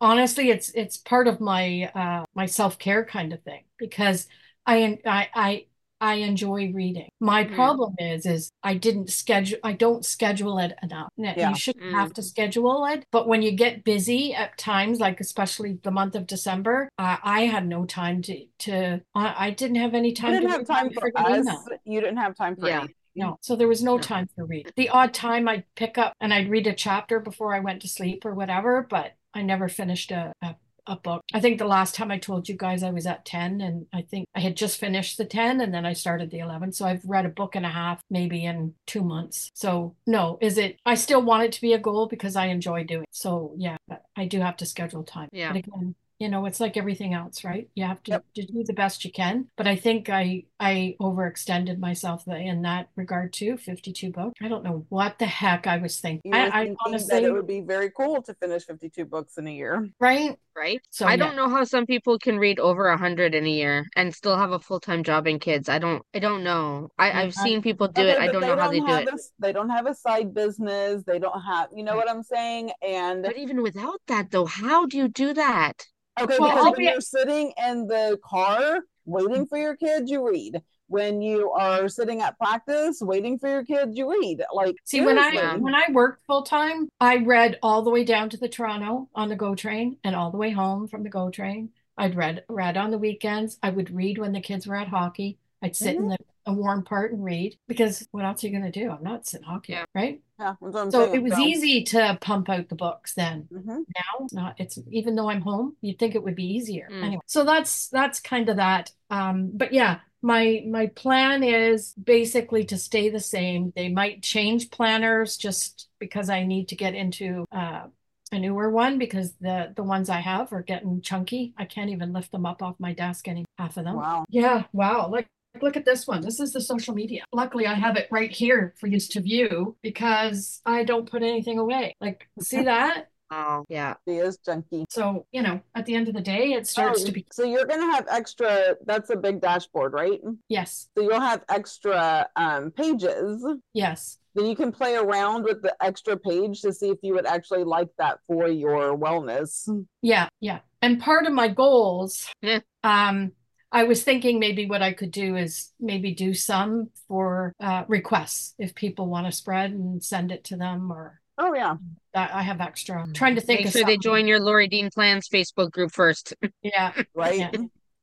[0.00, 4.28] honestly, it's it's part of my uh my self-care kind of thing because
[4.66, 5.66] I I I
[6.00, 7.08] I enjoy reading.
[7.20, 7.54] My Mm.
[7.54, 11.08] problem is is I didn't schedule I don't schedule it enough.
[11.16, 11.50] Yeah.
[11.50, 11.94] You shouldn't Mm.
[11.94, 16.14] have to schedule it, but when you get busy at times, like especially the month
[16.14, 20.34] of December, uh, I had no time to to I, I didn't have any time.
[20.34, 21.38] You time didn't to have time for us.
[21.40, 21.64] email.
[21.84, 22.78] You didn't have time for Yeah.
[22.78, 22.94] anything.
[23.18, 24.02] No, so there was no No.
[24.02, 24.70] time for read.
[24.76, 27.88] The odd time I'd pick up and I'd read a chapter before I went to
[27.88, 31.22] sleep or whatever, but I never finished a, a, a book.
[31.32, 34.02] I think the last time I told you guys I was at 10 and I
[34.02, 36.72] think I had just finished the 10 and then I started the 11.
[36.72, 39.50] So I've read a book and a half maybe in two months.
[39.54, 42.84] So no, is it, I still want it to be a goal because I enjoy
[42.84, 43.08] doing it.
[43.10, 45.28] So yeah, but I do have to schedule time.
[45.32, 45.52] Yeah.
[45.52, 47.68] But again, you know, it's like everything else, right?
[47.74, 48.24] You have to, Yep.
[48.36, 49.48] to do the best you can.
[49.56, 53.56] But I think I I overextended myself in that regard too.
[53.58, 54.34] 52 books.
[54.42, 56.32] I don't know what the heck I was thinking.
[56.32, 59.36] You were I, I honestly, that it would be very cool to finish 52 books
[59.36, 59.88] in a year.
[60.00, 60.36] right?
[60.56, 60.80] Right?
[60.90, 61.16] So I yeah.
[61.16, 64.38] don't know how some people can read over a hundred in a year and still
[64.38, 65.68] have a full-time job and kids.
[65.68, 66.88] I don't I don't know.
[66.98, 68.18] I, Yeah, I've I- seen people do Okay, it.
[68.18, 69.08] I don't know how they do it.
[69.08, 71.02] a, they don't have a side business.
[71.06, 72.06] They don't have, you know Right.
[72.06, 72.72] what I'm saying?
[72.80, 75.86] And But even without that though, how do you do that?
[76.20, 80.60] Okay, Well, because be- you're sitting in the car waiting for your kids, you read.
[80.88, 84.42] When you are sitting at practice waiting for your kids, you read.
[84.52, 88.30] Like See, when I when I worked full time, I read all the way down
[88.30, 91.30] to the Toronto on the GO train and all the way home from the GO
[91.30, 91.70] train.
[91.98, 93.58] I'd read read on the weekends.
[93.64, 95.38] I would read when the kids were at hockey.
[95.60, 96.10] I'd sit in mm-hmm.
[96.10, 98.90] the a warm part and read because what else are you going to do?
[98.90, 99.84] I'm not sitting hockey, Yeah.
[99.94, 100.20] right?
[100.38, 103.48] yeah, that's what I'm So it was easy to pump out the books then.
[103.52, 103.84] Mhm.
[103.96, 107.02] now it's not it's even though i'm home you'd think it would be easier Mm.
[107.04, 112.64] anyway so that's that's kind of that um but yeah my my plan is basically
[112.64, 117.46] to stay the same they might change planners just because i need to get into
[117.52, 117.84] uh
[118.32, 122.12] a newer one because the the ones i have are getting chunky i can't even
[122.12, 124.24] lift them up off my desk any half of them Wow.
[124.28, 125.28] yeah wow like
[125.62, 126.20] Look at this one.
[126.22, 127.24] This is the social media.
[127.32, 131.58] Luckily, I have it right here for you to view because I don't put anything
[131.58, 131.94] away.
[132.00, 133.10] Like, see that?
[133.30, 133.94] Oh, yeah.
[134.06, 134.84] She is junky.
[134.88, 137.42] So, you know, at the end of the day, it starts Oh, to be so
[137.44, 140.20] you're gonna have extra that's a big dashboard, right?
[140.48, 143.44] yes, So you'll have extra um pages.
[143.74, 147.26] yes, Then you can play around with the extra page to see if you would
[147.26, 149.68] actually like that for your wellness.
[150.02, 150.60] yeah, yeah.
[150.80, 152.60] And part of my goals, Yeah.
[152.84, 153.32] um,
[153.76, 158.54] I was thinking maybe what I could do is maybe do some for uh, requests
[158.58, 161.76] if people want to spread and send it to them or Oh yeah.
[162.14, 163.06] I have extra.
[163.12, 166.34] trying to think Make of sure they join your Lori Dean Plans Facebook group first.
[166.62, 166.94] Yeah.
[167.14, 167.38] Right.
[167.38, 167.50] Yeah.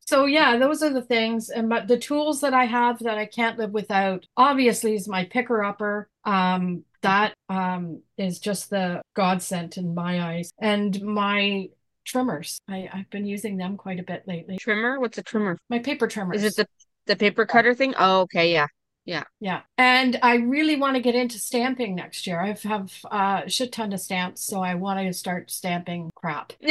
[0.01, 1.49] So yeah, those are the things.
[1.49, 5.25] And but the tools that I have that I can't live without, obviously, is my
[5.25, 6.07] picker upper.
[6.23, 10.51] Um, that um is just the godsend in my eyes.
[10.59, 11.69] And my
[12.03, 12.59] trimmers.
[12.67, 14.57] I, I've been using them quite a bit lately.
[14.57, 14.99] Trimmer?
[14.99, 15.57] What's a trimmer?
[15.69, 16.43] My paper trimmers.
[16.43, 16.67] Is it the
[17.05, 17.93] the paper cutter thing?
[17.97, 18.67] Oh, okay, yeah.
[19.05, 19.23] Yeah.
[19.41, 19.61] Yeah.
[19.77, 22.39] And I really want to get into stamping next year.
[22.39, 26.53] I have uh, a shit ton of stamps, so I want to start stamping crap.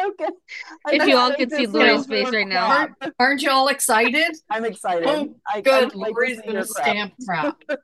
[0.00, 0.28] Okay.
[0.92, 2.86] If I'm you all excited could see to Lori's face right now.
[2.86, 3.12] crap.
[3.18, 4.36] Aren't you all excited?
[4.48, 5.08] I'm excited.
[5.08, 5.86] Oh, I, Good.
[5.86, 6.86] I'd like to Lori's gonna your crap.
[6.86, 7.62] stamp crap.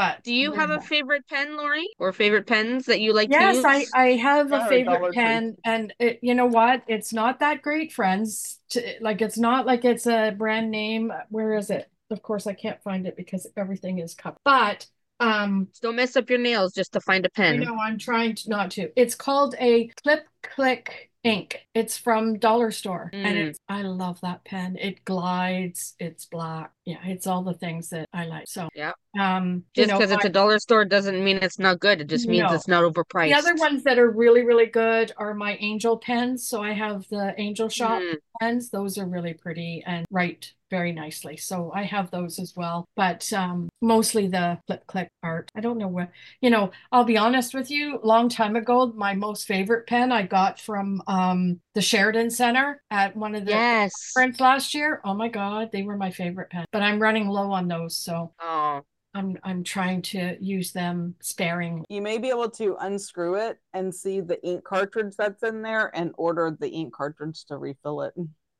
[0.00, 1.86] But Do you have a favorite pen, Lori?
[1.98, 3.66] Or favorite pens that you like to Yes, use?
[3.66, 5.42] I, I have Yeah, a favorite Dollar Tree.
[5.44, 6.82] pen, and it, you know what?
[6.88, 8.58] It's not that great, friends.
[8.70, 11.12] To, like, it's not like it's a brand name.
[11.28, 11.90] Where is it?
[12.10, 14.38] Of course, I can't find it because everything is covered.
[14.44, 14.86] But
[15.20, 17.60] um, Don't mess up your nails just to find a pen.
[17.60, 18.90] know I'm trying to not to.
[18.96, 21.66] It's called a Clip Click ink.
[21.74, 23.46] It's from Dollar Store, and Mm.
[23.48, 24.76] it's I love that pen.
[24.80, 25.94] It glides.
[25.98, 26.72] It's black.
[26.84, 28.48] Yeah, it's all the things that I like.
[28.48, 28.92] So Yeah.
[29.18, 32.00] um, you Just know, because it's I- a dollar store doesn't mean it's not good.
[32.00, 32.54] It just means No.
[32.54, 33.28] it's not overpriced.
[33.28, 36.48] The other ones that are really, really good are my Angel pens.
[36.48, 38.16] So I have the Angel Shop Mm.
[38.40, 38.70] pens.
[38.70, 41.36] Those are really pretty and write very nicely.
[41.36, 42.86] So I have those as well.
[42.94, 45.50] But um, mostly the flip click art.
[45.56, 47.98] I don't know where, you know, I'll be honest with you.
[48.04, 53.16] Long time ago, my most favorite pen I got from um, the Sheraton Center at
[53.16, 53.92] one of the Yes.
[54.14, 55.00] conference last year.
[55.04, 56.64] Oh my God, they were my favorite pen.
[56.72, 57.96] But I'm running low on those.
[57.96, 61.84] So Oh, I'm I'm trying to use them sparingly.
[61.88, 65.90] You may be able to unscrew it and see the ink cartridge that's in there
[65.96, 68.14] and order the ink cartridge to refill it.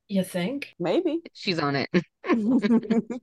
[0.08, 0.74] You think?
[0.80, 1.20] Maybe.
[1.34, 1.88] she's on it.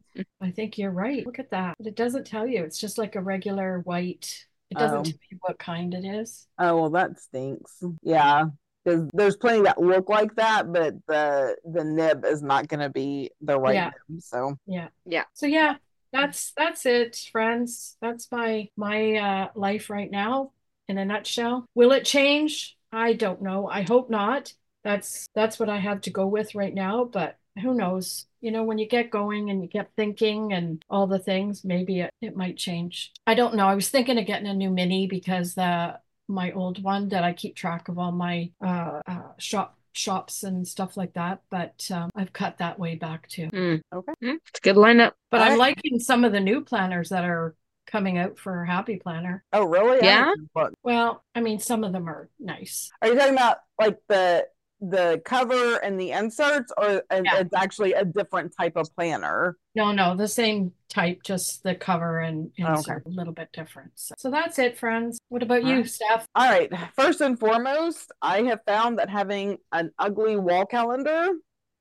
[0.41, 1.25] I think you're right.
[1.25, 1.75] Look at that.
[1.77, 2.63] But it doesn't tell you.
[2.63, 4.45] It's just like a regular white.
[4.69, 5.03] It doesn't Oh.
[5.03, 6.47] tell you what kind it is.
[6.59, 7.83] oh well that stinks.
[8.03, 8.45] Yeah.
[8.87, 13.31] Because there's plenty that look like that, but the the nib is not gonna be
[13.41, 13.91] the right Yeah.
[14.09, 14.21] nib.
[14.21, 14.87] So Yeah.
[15.05, 15.25] Yeah.
[15.33, 15.75] So yeah,
[16.13, 17.97] that's that's it, friends.
[18.01, 20.51] That's my my uh life right now.
[20.89, 21.65] in a nutshell.
[21.75, 22.77] Will it change?
[22.93, 23.67] I don't know.
[23.67, 24.53] I hope not.
[24.85, 28.25] That's that's what I have to go with right now, but who knows?
[28.39, 31.99] You know, when you get going and you get thinking and all the things, maybe
[31.99, 33.11] it, it might change.
[33.25, 33.67] I don't know.
[33.67, 37.33] I was thinking of getting a new mini because the my old one that I
[37.33, 41.41] keep track of all my uh, uh, shop shops and stuff like that.
[41.49, 43.47] But um, I've cut that way back too.
[43.47, 43.81] Mm.
[43.93, 44.13] Okay.
[44.23, 45.13] Mm, It's a good lineup.
[45.31, 45.75] But All I'm right.
[45.75, 47.55] liking some of the new planners that are
[47.87, 49.43] coming out for Happy Planner.
[49.53, 49.99] Oh, really?
[50.05, 50.25] Yeah?
[50.55, 50.75] haven't.
[50.83, 52.91] Well, I mean, some of them are nice.
[53.01, 54.45] Are you talking about like the
[54.79, 57.39] the cover and the inserts, or Yeah.
[57.39, 59.57] it's actually a different type of planner?
[59.75, 62.93] No, no, the same type, just the cover and Oh, okay.
[63.05, 63.91] a little bit different.
[63.95, 65.19] So, so that's it, friends.
[65.29, 65.87] What about All you, right.
[65.89, 66.25] Steph?
[66.35, 66.71] All right.
[66.95, 71.29] First and foremost, I have found that having an ugly wall calendar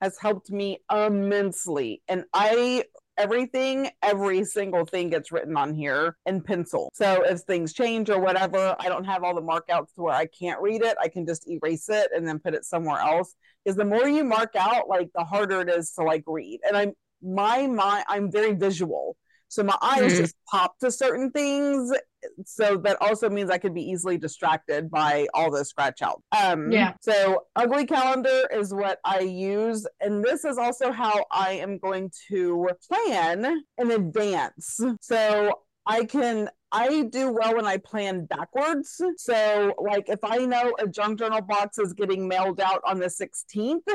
[0.01, 2.03] has helped me immensely.
[2.09, 2.85] And I,
[3.19, 6.91] everything, every single thing gets written on here in pencil.
[6.95, 10.27] So if things change or whatever, I don't have all the markouts to where I
[10.27, 10.97] can't read it.
[11.01, 13.35] I can just erase it and then put it somewhere else.
[13.65, 16.61] Because the more you mark out, like the harder it is to like read.
[16.67, 19.17] And I'm, my mind, I'm very visual.
[19.49, 20.17] So my eyes Mhm.
[20.17, 21.93] just pop to certain things
[22.45, 26.23] so that also means I could be easily distracted by all the scratch out.
[26.37, 26.95] Um, Yeah.
[27.01, 32.11] So ugly calendar is what I use, and this is also how I am going
[32.29, 34.81] to plan in advance.
[35.01, 36.51] So I can.
[36.73, 39.01] I do well when I plan backwards.
[39.19, 43.09] So, like, if I know a junk journal box is getting mailed out on the
[43.09, 43.87] 16th,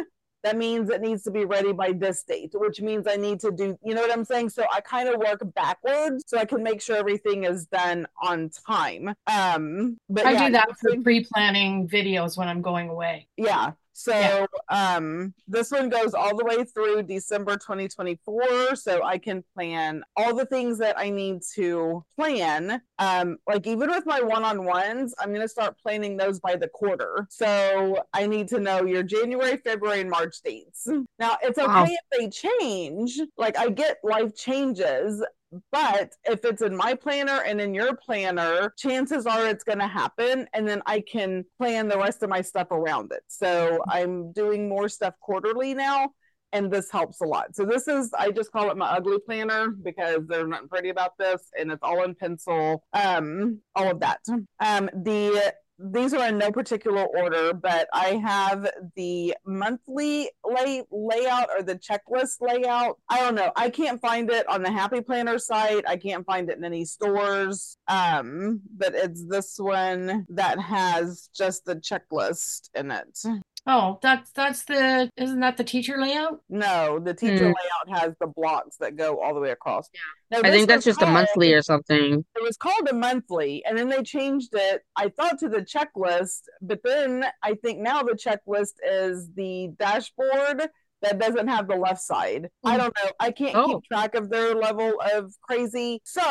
[0.43, 3.51] that means it needs to be ready by this date, which means I need to
[3.51, 4.49] do, you know what I'm saying?
[4.49, 8.49] So I kind of work backwards so I can make sure everything is done on
[8.67, 9.13] time.
[9.27, 13.27] Um, but I yeah, do that for pre-planning videos when I'm going away.
[13.37, 13.71] yeah.
[14.03, 14.45] So Yeah.
[14.69, 20.35] um this one goes all the way through December 2024 so I can plan all
[20.35, 22.81] the things that I need to plan.
[22.99, 27.27] Um like even with my one-on-ones, I'm going to start planning those by the quarter.
[27.29, 30.87] So I need to know your January, February and March dates.
[31.19, 31.85] Now, it's okay Wow.
[31.85, 33.19] if they change.
[33.37, 35.23] Like I get life changes,
[35.71, 39.87] but if it's in my planner and in your planner, chances are it's going to
[39.87, 40.47] happen.
[40.53, 43.23] And then I can plan the rest of my stuff around it.
[43.27, 46.09] So I'm doing more stuff quarterly now.
[46.53, 47.55] And this helps a lot.
[47.55, 51.17] So this is, I just call it my ugly planner because there's nothing pretty about
[51.17, 52.83] this, and it's all in pencil.
[52.91, 54.19] Um, all of that.
[54.59, 61.49] Um, the these are in no particular order, but I have the monthly lay layout
[61.55, 62.99] or the checklist layout.
[63.09, 63.51] I don't know.
[63.55, 65.83] I can't find it on the Happy Planner site.
[65.87, 67.77] I can't find it in any stores.
[67.87, 73.19] Um, but it's this one that has just the checklist in it.
[73.67, 76.41] Oh, that's that's the isn't that the teacher layout?
[76.49, 77.53] No, the teacher Hmm.
[77.89, 79.87] layout has the blocks that go all the way across.
[79.93, 80.39] Yeah.
[80.41, 82.25] No, I think that's was just a monthly or something.
[82.35, 86.43] it was called a monthly and then they changed it i thought to the checklist
[86.61, 90.69] but then i think now the checklist is the dashboard
[91.01, 92.79] that doesn't have the left side i Mm.
[92.79, 93.67] don't know i can't Oh.
[93.67, 96.21] keep track of their level of crazy so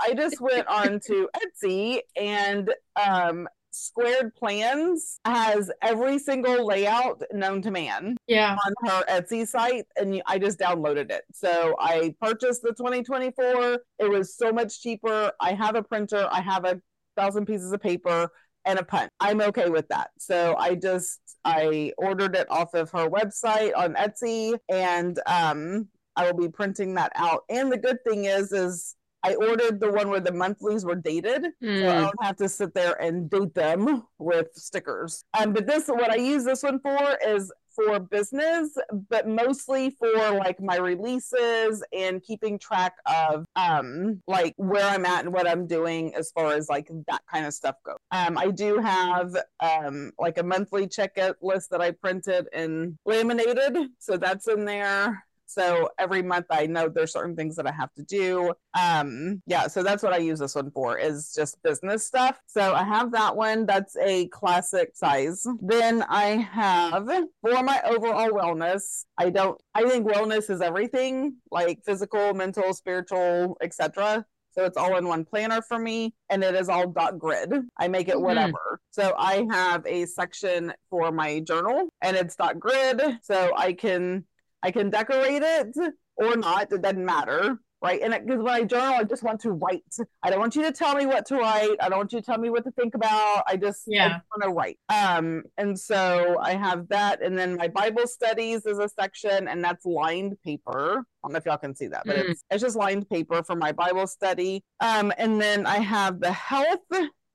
[0.00, 7.62] i just went on to etsy and um squared plans has every single layout known
[7.62, 8.56] to man Yeah.
[8.66, 11.22] on her Etsy site and I just downloaded it.
[11.32, 13.78] So I purchased the 2024.
[13.98, 15.32] It was so much cheaper.
[15.40, 16.80] I have a printer, I have a
[17.16, 18.30] thousand pieces of paper
[18.64, 19.10] and a punch.
[19.20, 20.10] I'm okay with that.
[20.18, 26.30] So I just I ordered it off of her website on Etsy and um I
[26.30, 27.44] will be printing that out.
[27.48, 31.46] And the good thing is is I ordered the one where the monthlies were dated.
[31.74, 32.02] So I Hmm.
[32.02, 35.24] don't have to sit there and date them with stickers.
[35.38, 38.76] Um, but this, what I use this one for is for business,
[39.08, 45.24] but mostly for like my releases and keeping track of um like where I'm at
[45.24, 47.96] and what I'm doing as far as like that kind of stuff goes.
[48.10, 53.76] Um, I do have um like a monthly checkout list that I printed and laminated,
[54.00, 55.24] so that's in there.
[55.48, 58.52] So every month I know there's certain things that I have to do.
[58.78, 62.38] Um, yeah, so that's what I use this one for is just business stuff.
[62.46, 63.64] So I have that one.
[63.66, 65.46] That's a classic size.
[65.60, 67.06] Then I have
[67.40, 69.04] for my overall wellness.
[69.16, 74.26] I don't I think wellness is everything, like physical, mental, spiritual, etc.
[74.50, 77.52] So it's all in one planner for me, and it is all dot grid.
[77.78, 78.22] I make it Mhm.
[78.22, 78.80] whatever.
[78.90, 84.26] So I have a section for my journal, and it's dot grid, so I can
[84.62, 85.76] I can decorate it
[86.16, 86.72] or not.
[86.72, 87.58] It doesn't matter.
[87.80, 88.00] Right.
[88.02, 89.84] And because when I journal, I just want to write.
[90.24, 91.76] I don't want you to tell me what to write.
[91.80, 93.44] I don't want you to tell me what to think about.
[93.46, 94.18] I just, Yeah.
[94.36, 94.80] want to write.
[94.88, 97.22] Um, and so I have that.
[97.22, 101.04] And then my Bible studies is a section, and that's lined paper.
[101.22, 102.30] I don't know if y'all can see that, but Mm.
[102.30, 104.64] it's it's just lined paper for my Bible study.
[104.80, 106.80] Um, and then I have the health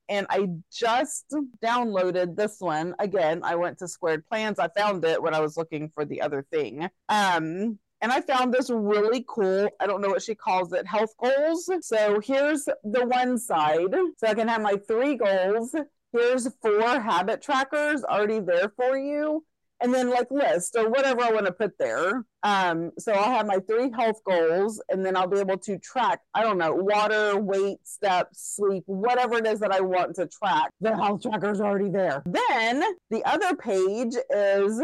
[0.09, 3.41] and I just downloaded this one again.
[3.43, 4.59] I went to Squared Plans.
[4.59, 6.89] I found it when I was looking for the other thing.
[7.09, 11.13] Um, and I found this really cool, I don't know what she calls it, health
[11.21, 11.69] goals.
[11.81, 13.95] So here's the one side.
[14.17, 15.73] So I can have my three goals.
[16.11, 19.43] Here's four habit trackers already there for you
[19.83, 22.25] and then like list or whatever I want to put there.
[22.41, 26.21] Um, so I'll have my three health goals, and then I'll be able to track,
[26.33, 30.71] I don't know, water, weight, steps, sleep, whatever it is that I want to track.
[30.81, 32.23] The health tracker is already there.
[32.25, 34.77] Then the other page is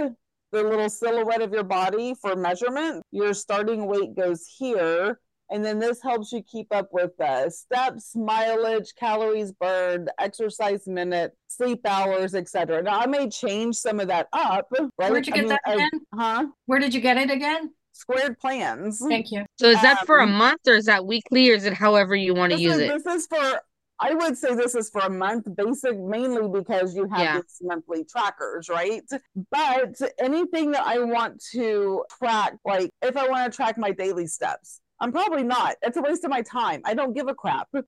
[0.51, 3.03] the little silhouette of your body for measurement.
[3.11, 5.19] Your starting weight goes here
[5.51, 11.35] and then this helps you keep up with uh, steps, mileage, calories burned, exercise minute,
[11.47, 12.81] sleep hours, etc.
[12.83, 14.71] Now I may change some of that up.
[14.71, 15.11] Right?
[15.11, 15.89] Where'd you get I mean, that again?
[16.13, 16.47] I, huh?
[16.67, 17.73] Where did you get it again?
[17.93, 18.99] Squared plans.
[19.05, 19.45] Thank you.
[19.57, 21.73] So is that um, for a um, month or is that weekly or is it
[21.73, 23.03] however you want to use is, it?
[23.03, 23.61] This is for
[24.01, 27.35] I would say this is for a month, basic mainly because you have yeah.
[27.35, 29.01] these monthly trackers, right?
[29.51, 34.27] But anything that I want to track, like if I want to track my daily
[34.27, 35.75] steps, I'm probably not.
[35.81, 36.81] It's a waste of my time.
[36.85, 37.67] I don't give a crap.
[37.73, 37.85] It,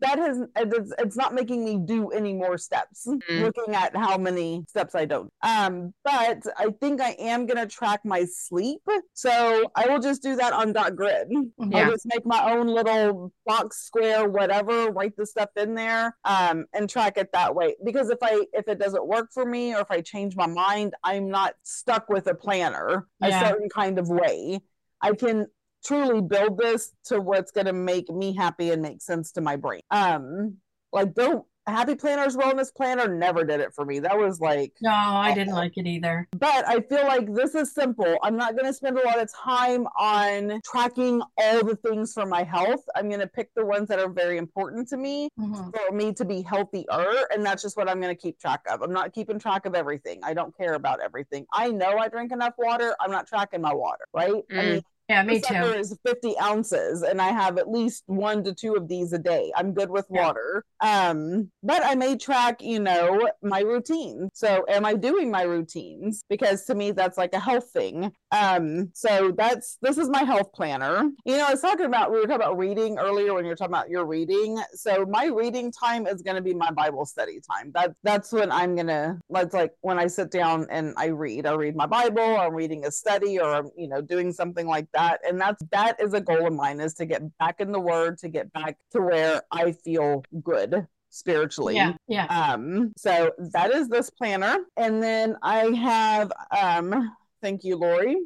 [0.00, 3.06] that has it's, it's not making me do any more steps.
[3.06, 3.42] Mm-hmm.
[3.42, 5.30] Looking at how many steps I don't.
[5.42, 8.82] Um, but I think I am gonna track my sleep.
[9.14, 11.28] So I will just do that on dot grid.
[11.30, 11.78] Yeah.
[11.78, 16.66] I'll just make my own little box square, whatever, write the stuff in there, um,
[16.72, 17.74] and track it that way.
[17.84, 20.94] Because if I if it doesn't work for me or if I change my mind,
[21.02, 23.42] I'm not stuck with a planner yeah.
[23.42, 24.60] a certain kind of way.
[25.00, 25.46] I can
[25.84, 29.56] truly build this to what's going to make me happy and make sense to my
[29.56, 29.82] brain.
[29.90, 30.56] Um,
[30.92, 33.98] like don't Happy Planners Wellness Planner never did it for me.
[33.98, 35.34] That was like no, I awful.
[35.34, 36.28] didn't like it either.
[36.32, 38.18] But I feel like this is simple.
[38.22, 42.26] I'm not going to spend a lot of time on tracking all the things for
[42.26, 42.84] my health.
[42.94, 45.70] I'm going to pick the ones that are very important to me mm-hmm.
[45.70, 48.82] for me to be healthier, and that's just what I'm going to keep track of.
[48.82, 50.20] I'm not keeping track of everything.
[50.22, 51.46] I don't care about everything.
[51.50, 52.94] I know I drink enough water.
[53.00, 54.42] I'm not tracking my water, right?
[54.52, 54.58] Mm.
[54.58, 55.54] I mean, yeah, me too.
[55.54, 59.52] is 50 ounces, and I have at least one to two of these a day.
[59.54, 60.26] I'm good with yeah.
[60.26, 60.64] water.
[60.80, 64.30] Um, but I may track, you know, my routine.
[64.32, 66.24] So, am I doing my routines?
[66.28, 68.12] Because to me, that's like a health thing.
[68.34, 71.10] Um, so that's this is my health planner.
[71.24, 73.72] You know, I was talking about we were talking about reading earlier when you're talking
[73.72, 74.60] about your reading.
[74.74, 77.70] So my reading time is going to be my Bible study time.
[77.74, 79.20] That that's when I'm gonna.
[79.30, 81.46] That's like when I sit down and I read.
[81.46, 82.36] I read my Bible.
[82.36, 86.00] I'm reading a study, or I'm you know doing something like that and that's that
[86.00, 88.76] is a goal of mine is to get back in the word to get back
[88.92, 91.76] to where i feel good spiritually.
[91.76, 91.92] Yeah.
[92.08, 92.26] Yeah.
[92.26, 94.58] Um, so that is this planner.
[94.76, 98.16] And then I have um thank you, Lori,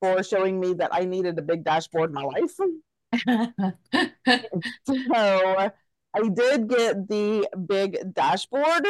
[0.00, 2.50] for showing me that I needed a big dashboard in my life.
[4.84, 5.70] so
[6.14, 8.84] I did get the big dashboard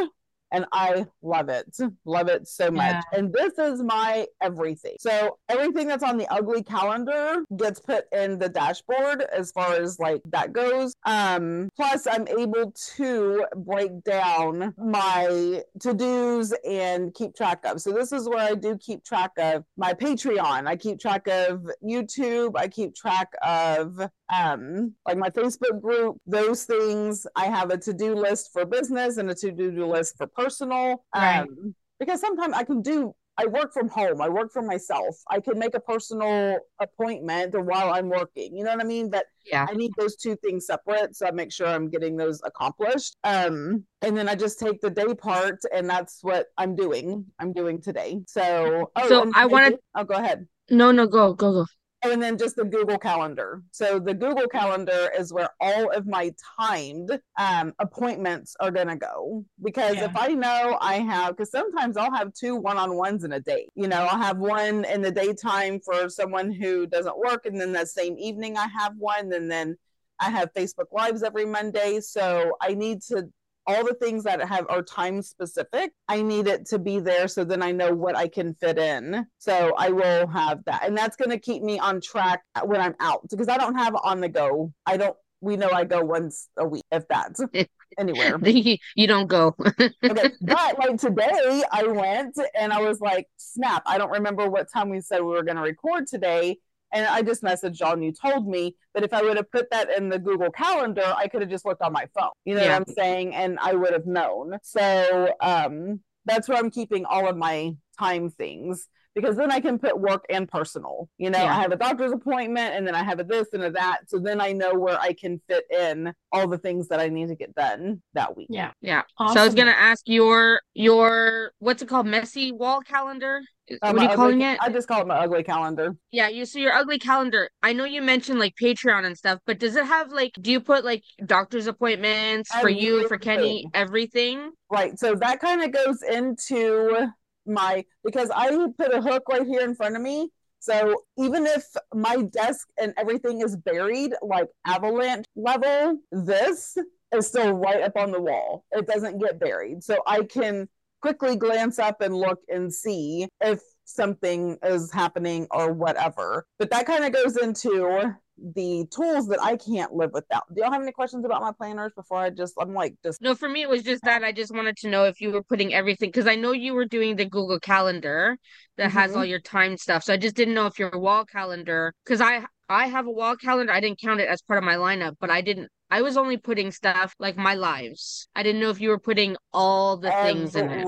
[0.52, 1.76] and I love it.
[2.04, 3.04] Love it so much.
[3.12, 3.18] Yeah.
[3.18, 4.96] And this is my everything.
[4.98, 9.98] So everything that's on the ugly calendar gets put in the dashboard as far as
[9.98, 10.94] like that goes.
[11.04, 17.80] Um plus I'm able to break down my to-dos and keep track of.
[17.80, 20.66] So this is where I do keep track of my Patreon.
[20.66, 24.00] I keep track of YouTube, I keep track of
[24.32, 27.26] um like my Facebook group, those things.
[27.36, 31.04] I have a to-do list for business and a to-do list for personal.
[31.14, 31.40] Right.
[31.40, 34.20] Um, because sometimes I can do I work from home.
[34.20, 35.16] I work for myself.
[35.30, 38.56] I can make a personal appointment while I'm working.
[38.56, 39.10] You know what I mean?
[39.10, 41.14] But yeah, I need those two things separate.
[41.14, 43.16] So I make sure I'm getting those accomplished.
[43.22, 47.26] Um, and then I just take the day part, and that's what I'm doing.
[47.38, 48.18] I'm doing today.
[48.26, 49.80] So, oh, so I want to.
[49.94, 50.44] Oh, go ahead.
[50.68, 51.66] No, no, go, go, go
[52.02, 53.62] and then just the Google Calendar.
[53.72, 58.96] So the Google Calendar is where all of my timed um, appointments are going to
[58.96, 59.44] go.
[59.62, 60.04] Because yeah.
[60.04, 63.40] if I know I have, because sometimes I'll have two one on ones in a
[63.40, 63.66] day.
[63.74, 67.72] You know, I'll have one in the daytime for someone who doesn't work, and then
[67.72, 69.76] that same evening I have one, and then
[70.20, 72.00] I have Facebook Lives every Monday.
[72.00, 73.28] So I need to
[73.68, 77.44] all the things that have are time specific i need it to be there so
[77.44, 79.26] then i know what i can fit in.
[79.38, 80.84] So i will have that.
[80.84, 83.94] And that's going to keep me on track when i'm out because i don't have
[84.02, 84.72] on the go.
[84.86, 87.40] I don't we know i go once a week if that's
[87.98, 88.38] anywhere.
[88.96, 89.54] You don't go.
[89.78, 94.72] Okay but like today i went and i was like snap i don't remember what
[94.72, 96.56] time we said we were going to record today
[96.92, 98.76] and I just messaged y'all and you told me.
[98.94, 101.64] But if I would have put that in the Google Calendar, I could have just
[101.64, 102.30] looked on my phone.
[102.44, 102.78] You know yeah.
[102.78, 103.34] what I'm saying?
[103.34, 104.58] And I would have known.
[104.62, 108.88] So um, that's where I'm keeping all of my time things.
[109.14, 111.08] Because then I can put work and personal.
[111.18, 111.56] You know, Yeah.
[111.56, 114.08] I have a doctor's appointment and then I have a this and a that.
[114.08, 117.28] So then I know where I can fit in all the things that I need
[117.28, 118.48] to get done that week.
[118.50, 118.72] Yeah.
[118.80, 119.02] Yeah.
[119.18, 122.06] So I was gonna ask your your what's it called?
[122.06, 123.40] Messy wall calendar?
[123.70, 124.58] Uh, what are you ugly- calling it?
[124.62, 125.94] I just call it my ugly calendar.
[126.10, 127.50] Yeah, you so your ugly calendar.
[127.62, 130.60] I know you mentioned like Patreon and stuff, but does it have like do you
[130.60, 134.38] put like doctor's appointments for you, for Kenny, Everything.
[134.38, 134.50] everything?
[134.70, 134.98] Right.
[134.98, 137.08] So that kind of goes into
[137.48, 140.30] my because I put a hook right here in front of me.
[140.60, 146.76] So even if my desk and everything is buried like avalanche level, this
[147.14, 148.64] is still right up on the wall.
[148.72, 149.82] It doesn't get buried.
[149.82, 150.68] So I can
[151.00, 156.44] quickly glance up and look and see if something is happening or whatever.
[156.58, 158.14] But that kind of goes into
[158.54, 160.42] the tools that I can't live without.
[160.54, 163.34] Do y'all have any questions about my planners before I just I'm like just No,
[163.34, 165.74] for me it was just that I just wanted to know if you were putting
[165.74, 168.38] everything because I know you were doing the Google Calendar
[168.76, 169.16] that has Mhm.
[169.16, 170.04] all your time stuff.
[170.04, 173.34] So I just didn't know if your wall calendar because I I have a wall
[173.36, 173.72] calendar.
[173.72, 176.36] I didn't count it as part of my lineup, but I didn't I was only
[176.36, 178.28] putting stuff like my lives.
[178.36, 180.86] I didn't know if you were putting all the things in it.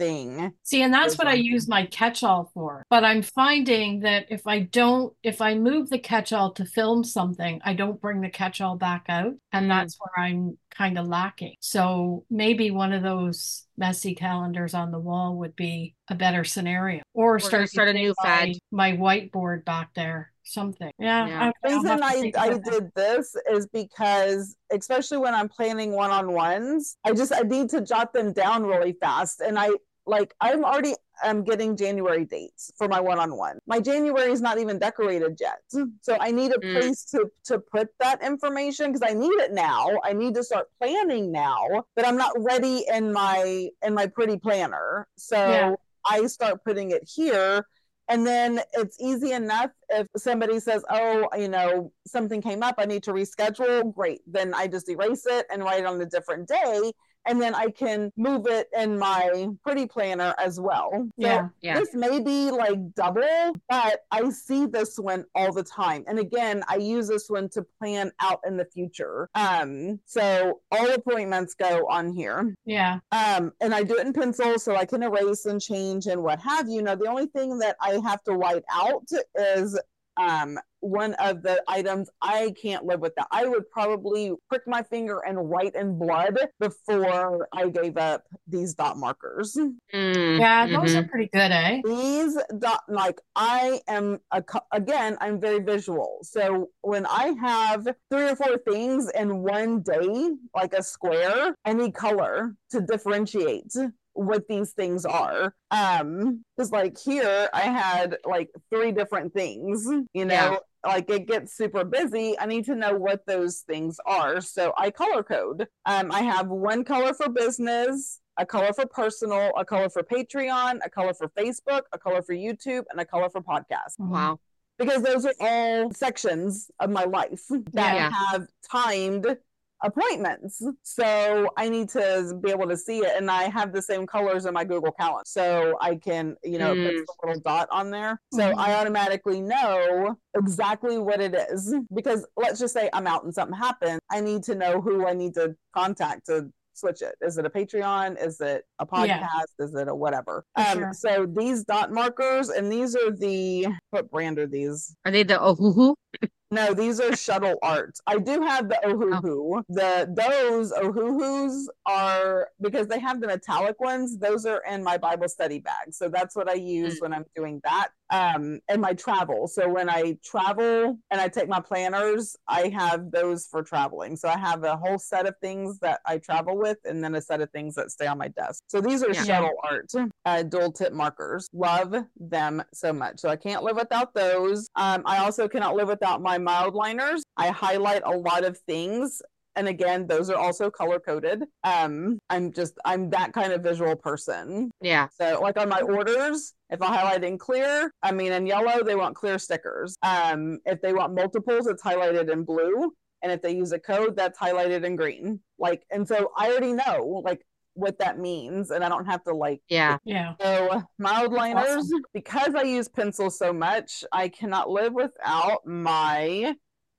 [0.00, 0.52] Everything.
[0.62, 2.84] See, and that's what I use my catch-all for.
[2.90, 7.60] But I'm finding that if I don't, if I move the catch-all to film something,
[7.64, 9.34] I don't bring the catch-all back out.
[9.52, 9.68] And Mm.
[9.68, 11.54] that's where I'm kind of lacking.
[11.60, 17.02] So maybe one of those messy calendars on the wall would be a better scenario.
[17.14, 18.48] Or gonna start start a new my, fad.
[18.70, 20.32] my whiteboard back there.
[20.48, 20.92] Something.
[21.00, 21.26] Yeah.
[21.26, 21.50] Yeah.
[21.64, 22.64] I- I'll reason I, I that.
[22.64, 28.12] did this is because especially when I'm planning one-on-ones, I just I need to jot
[28.12, 29.40] them down really fast.
[29.40, 29.70] And I
[30.06, 33.58] like I'm already I'm getting January dates for my one-on-one.
[33.66, 35.58] My January is not even decorated yet.
[36.02, 36.72] So I need a Mm.
[36.74, 39.98] place to to put that information because I need it now.
[40.04, 44.38] I need to start planning now, but I'm not ready in my in my pretty
[44.38, 45.08] planner.
[45.16, 45.74] So Yeah.
[46.08, 47.66] I start putting it here
[48.08, 52.84] and then it's easy enough if somebody says, oh, you know, something came up, I
[52.84, 53.92] need to reschedule.
[53.92, 54.20] Great.
[54.26, 56.92] Then I just erase it and write it on a different day.
[57.26, 60.90] And then I can move it in my pretty planner as well.
[60.92, 61.48] So Yeah.
[61.60, 61.78] Yeah.
[61.80, 66.04] this may be like double, but I see this one all the time.
[66.06, 69.28] And again, I use this one to plan out in the future.
[69.34, 72.54] Um, so all appointments go on here.
[72.64, 73.00] Yeah.
[73.12, 76.40] Um, and I do it in pencil so I can erase and change and what
[76.40, 76.82] have you.
[76.82, 79.78] Now, the only thing that I have to write out is
[80.18, 83.26] um, one of the items I can't live without.
[83.30, 88.74] I would probably prick my finger and write in blood before I gave up these
[88.74, 89.56] dot markers.
[89.94, 90.66] Mm, Yeah.
[90.66, 91.04] Those mhm.
[91.04, 91.80] are pretty good, eh?
[91.84, 96.18] These dot, like I am a, again, I'm very visual.
[96.22, 101.90] So when I have three or four things in one day, like a square, any
[101.90, 103.72] color to differentiate
[104.16, 105.54] what these things are.
[105.70, 110.34] Um, because like here I had like three different things, you know.
[110.34, 110.56] Yeah.
[110.84, 112.38] Like it gets super busy.
[112.38, 114.40] I need to know what those things are.
[114.40, 115.66] So I color code.
[115.84, 120.78] Um, I have one color for business, a color for personal, a color for Patreon,
[120.84, 123.98] a color for Facebook, a color for YouTube, and a color for podcast.
[123.98, 124.38] Wow.
[124.78, 128.10] Because those are all sections of my life that Yeah.
[128.30, 129.38] have timed
[129.82, 130.62] appointments.
[130.82, 133.12] So I need to be able to see it.
[133.16, 135.22] And I have the same colors in my Google Calendar.
[135.26, 138.20] So I can, you know, it puts the little dot on there.
[138.32, 138.58] So Mhm.
[138.58, 141.74] I automatically know exactly what it is.
[141.94, 144.00] Because let's just say I'm out and something happens.
[144.10, 147.14] I need to know who I need to contact to switch it.
[147.22, 148.22] Is it a Patreon?
[148.22, 149.06] Is it a podcast?
[149.06, 149.28] Yeah.
[149.60, 150.44] Is it a whatever?
[150.56, 150.92] Um, sure.
[150.92, 154.94] so these dot markers, and these are the what brand are these?
[155.06, 155.94] Are they the Ohuhu?
[156.52, 157.98] No, these are shuttle art.
[158.06, 159.64] I do have the Ohuhu.
[159.68, 164.16] The those Ohuhus are because they have the metallic ones.
[164.18, 167.02] Those are in my Bible study bag, so that's what I use Mm.
[167.02, 167.88] when I'm doing that.
[168.10, 169.48] Um, and my travel.
[169.48, 174.14] So when I travel and I take my planners, I have those for traveling.
[174.16, 177.20] So I have a whole set of things that I travel with, and then a
[177.20, 178.62] set of things that stay on my desk.
[178.68, 179.24] So these are Yeah.
[179.24, 179.90] shuttle art,
[180.24, 181.48] uh, dual tip markers.
[181.52, 183.18] Love them so much.
[183.18, 184.68] So I can't live without those.
[184.76, 187.22] Um, I also cannot live without my Mildliners.
[187.36, 189.20] I highlight a lot of things.
[189.56, 191.42] And again, those are also color coded.
[191.64, 194.70] Um, I'm just, I'm that kind of visual person.
[194.80, 195.08] Yeah.
[195.18, 198.94] So, like on my orders, if I highlight in clear, I mean in yellow, they
[198.96, 199.96] want clear stickers.
[200.02, 202.92] Um, if they want multiples, it's highlighted in blue.
[203.22, 205.40] And if they use a code, that's highlighted in green.
[205.58, 207.40] Like, and so I already know like
[207.72, 209.98] what that means, and I don't have to like Yeah.
[210.04, 210.34] Yeah.
[210.40, 212.02] so Mildliners, awesome.
[212.12, 216.54] because I use pencils so much, I cannot live without my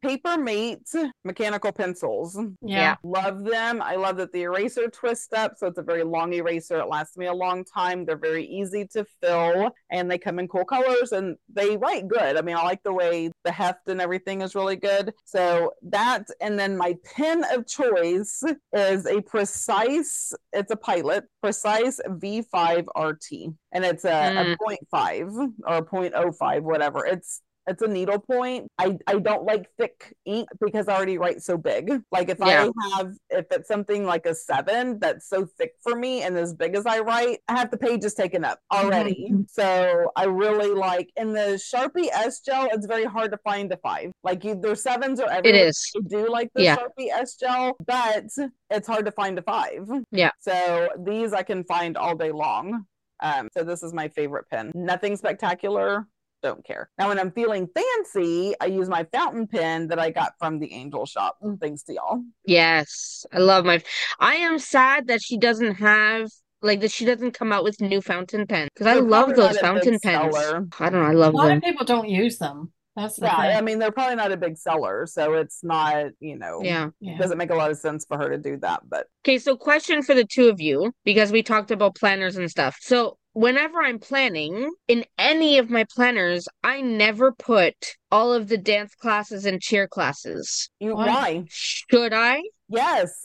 [0.07, 0.87] Paper Mate
[1.25, 2.39] mechanical pencils.
[2.61, 2.95] Yeah.
[3.03, 3.81] Love them.
[3.81, 6.77] I love that the eraser twists up, so it's a very long eraser.
[6.77, 8.05] It lasts me a long time.
[8.05, 12.37] They're very easy to fill, and they come in cool colors, and they write good.
[12.37, 15.13] I mean, I like the way the heft and everything is really good.
[15.25, 18.41] So that, and then my pen of choice
[18.71, 20.31] is a precise.
[20.53, 24.53] It's a pilot precise V5 RT, and it's a, Mm.
[24.53, 27.05] a 0.5 or a 0.05, whatever.
[27.05, 28.67] It's it's a needle point.
[28.77, 31.91] I, I don't like thick ink because I already write so big.
[32.11, 32.69] Like if Yeah.
[32.81, 36.53] I have if it's something like a seven that's so thick for me and as
[36.53, 39.33] big as I write, I have the pages taken up already.
[39.49, 43.77] So I really like in the Sharpie S gel, it's very hard to find a
[43.77, 44.11] five.
[44.23, 45.67] Like you there's sevens or It everywhere.
[45.67, 45.91] is.
[45.95, 46.77] I do like the Yeah.
[46.77, 48.25] Sharpie S gel, but
[48.69, 49.87] it's hard to find a five.
[50.11, 50.31] Yeah.
[50.39, 52.85] So these I can find all day long.
[53.21, 54.71] Um, so this is my favorite pen.
[54.75, 56.05] Nothing spectacular.
[56.43, 56.89] Don't care.
[56.99, 60.71] Now, when I'm feeling fancy, I use my fountain pen that I got from the
[60.71, 61.37] Angel Shop.
[61.59, 62.21] Thanks to y'all.
[62.45, 63.81] Yes, I love my.
[64.19, 66.29] I am sad that she doesn't have
[66.61, 66.91] like that.
[66.91, 70.35] She doesn't come out with new fountain pens because I love those fountain pens.
[70.35, 70.67] seller.
[70.79, 71.07] I don't know.
[71.09, 71.57] I love A lot them.
[71.57, 72.71] of people don't use them.
[72.95, 73.49] That's right.
[73.51, 76.61] Yeah, I mean they're probably not a big seller, so it's not you know.
[76.63, 76.89] Yeah.
[76.99, 77.17] Yeah.
[77.19, 80.01] Doesn't make a lot of sense for her to do that, but Okay, so question
[80.01, 82.77] for the two of you because we talked about planners and stuff.
[82.81, 88.57] So whenever I'm planning in any of my planners, I never put all of the
[88.57, 90.71] dance classes and cheer classes.
[90.79, 91.05] you Why?
[91.05, 91.45] why?
[91.47, 92.41] Should I?
[92.67, 93.23] Yes.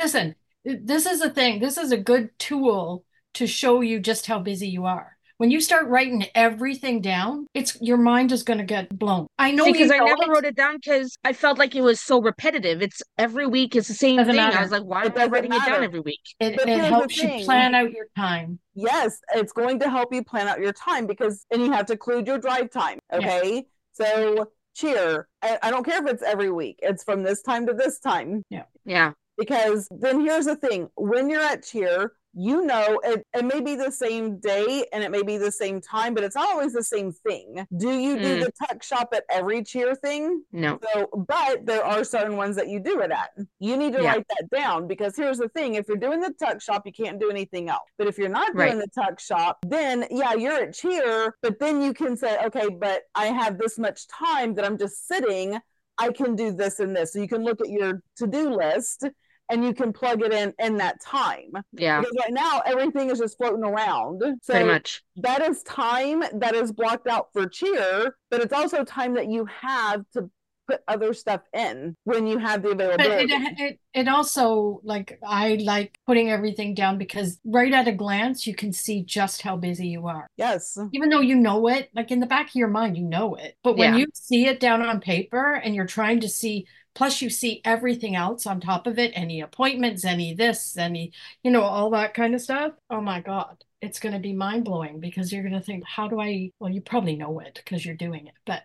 [0.00, 0.34] Listen,
[0.64, 1.60] this is a thing.
[1.60, 3.04] This is a good tool
[3.34, 5.18] to show you just how busy you are.
[5.40, 9.26] When you start writing everything down, it's your mind is going to get blown.
[9.38, 10.28] I know because I never it.
[10.28, 12.82] wrote it down because I felt like it was so repetitive.
[12.82, 14.36] It's every week it's the same Doesn't thing.
[14.36, 14.58] matter.
[14.58, 16.20] I was like, why am I doesn't writing it down every week?
[16.40, 18.58] It, it helps you plan out your time.
[18.74, 21.94] Yes, it's going to help you plan out your time because, and you have to
[21.94, 22.98] include your drive time.
[23.10, 23.64] Okay.
[23.92, 25.26] So, cheer.
[25.40, 28.42] I, I don't care if it's every week, it's from this time to this time.
[28.50, 28.64] Yeah.
[28.84, 29.12] Yeah.
[29.38, 33.74] Because then here's the thing when you're at cheer, you know, it, it may be
[33.74, 36.82] the same day and it may be the same time, but it's not always the
[36.84, 37.66] same thing.
[37.76, 38.44] Do you do Mm.
[38.44, 40.44] the tuck shop at every cheer thing?
[40.52, 40.78] No.
[40.92, 43.30] So, but there are certain ones that you do it at.
[43.58, 44.10] You need to Yeah.
[44.14, 47.18] write that down because here's the thing: if you're doing the tuck shop, you can't
[47.18, 47.88] do anything else.
[47.98, 48.78] But if you're not doing Right.
[48.78, 51.34] the tuck shop, then yeah, you're at cheer.
[51.42, 55.08] But then you can say, okay, but I have this much time that I'm just
[55.08, 55.58] sitting.
[55.98, 57.12] I can do this and this.
[57.12, 59.04] So you can look at your to-do list
[59.50, 61.52] and you can plug it in in that time.
[61.72, 62.00] Yeah.
[62.00, 64.22] Because right now everything is just floating around.
[64.42, 65.02] So Pretty much.
[65.16, 69.46] that is time that is blocked out for cheer, but it's also time that you
[69.46, 70.30] have to
[70.68, 73.32] put other stuff in when you have the But availability.
[73.32, 78.46] it, it it also like I like putting everything down because right at a glance
[78.46, 80.28] you can see just how busy you are.
[80.36, 80.78] yes.
[80.92, 83.56] Even though you know it, like in the back of your mind, you know it.
[83.64, 83.98] But when Yeah.
[84.00, 86.66] you see it down on paper and you're trying to see,
[87.00, 91.10] plus you see everything else on top of it, any appointments, any this, any,
[91.42, 92.74] you know, all that kind of stuff.
[92.90, 93.64] Oh my God.
[93.80, 96.50] It's going to be mind blowing because you're going to think, how do I?
[96.60, 98.64] Well, you probably know it because you're doing it, but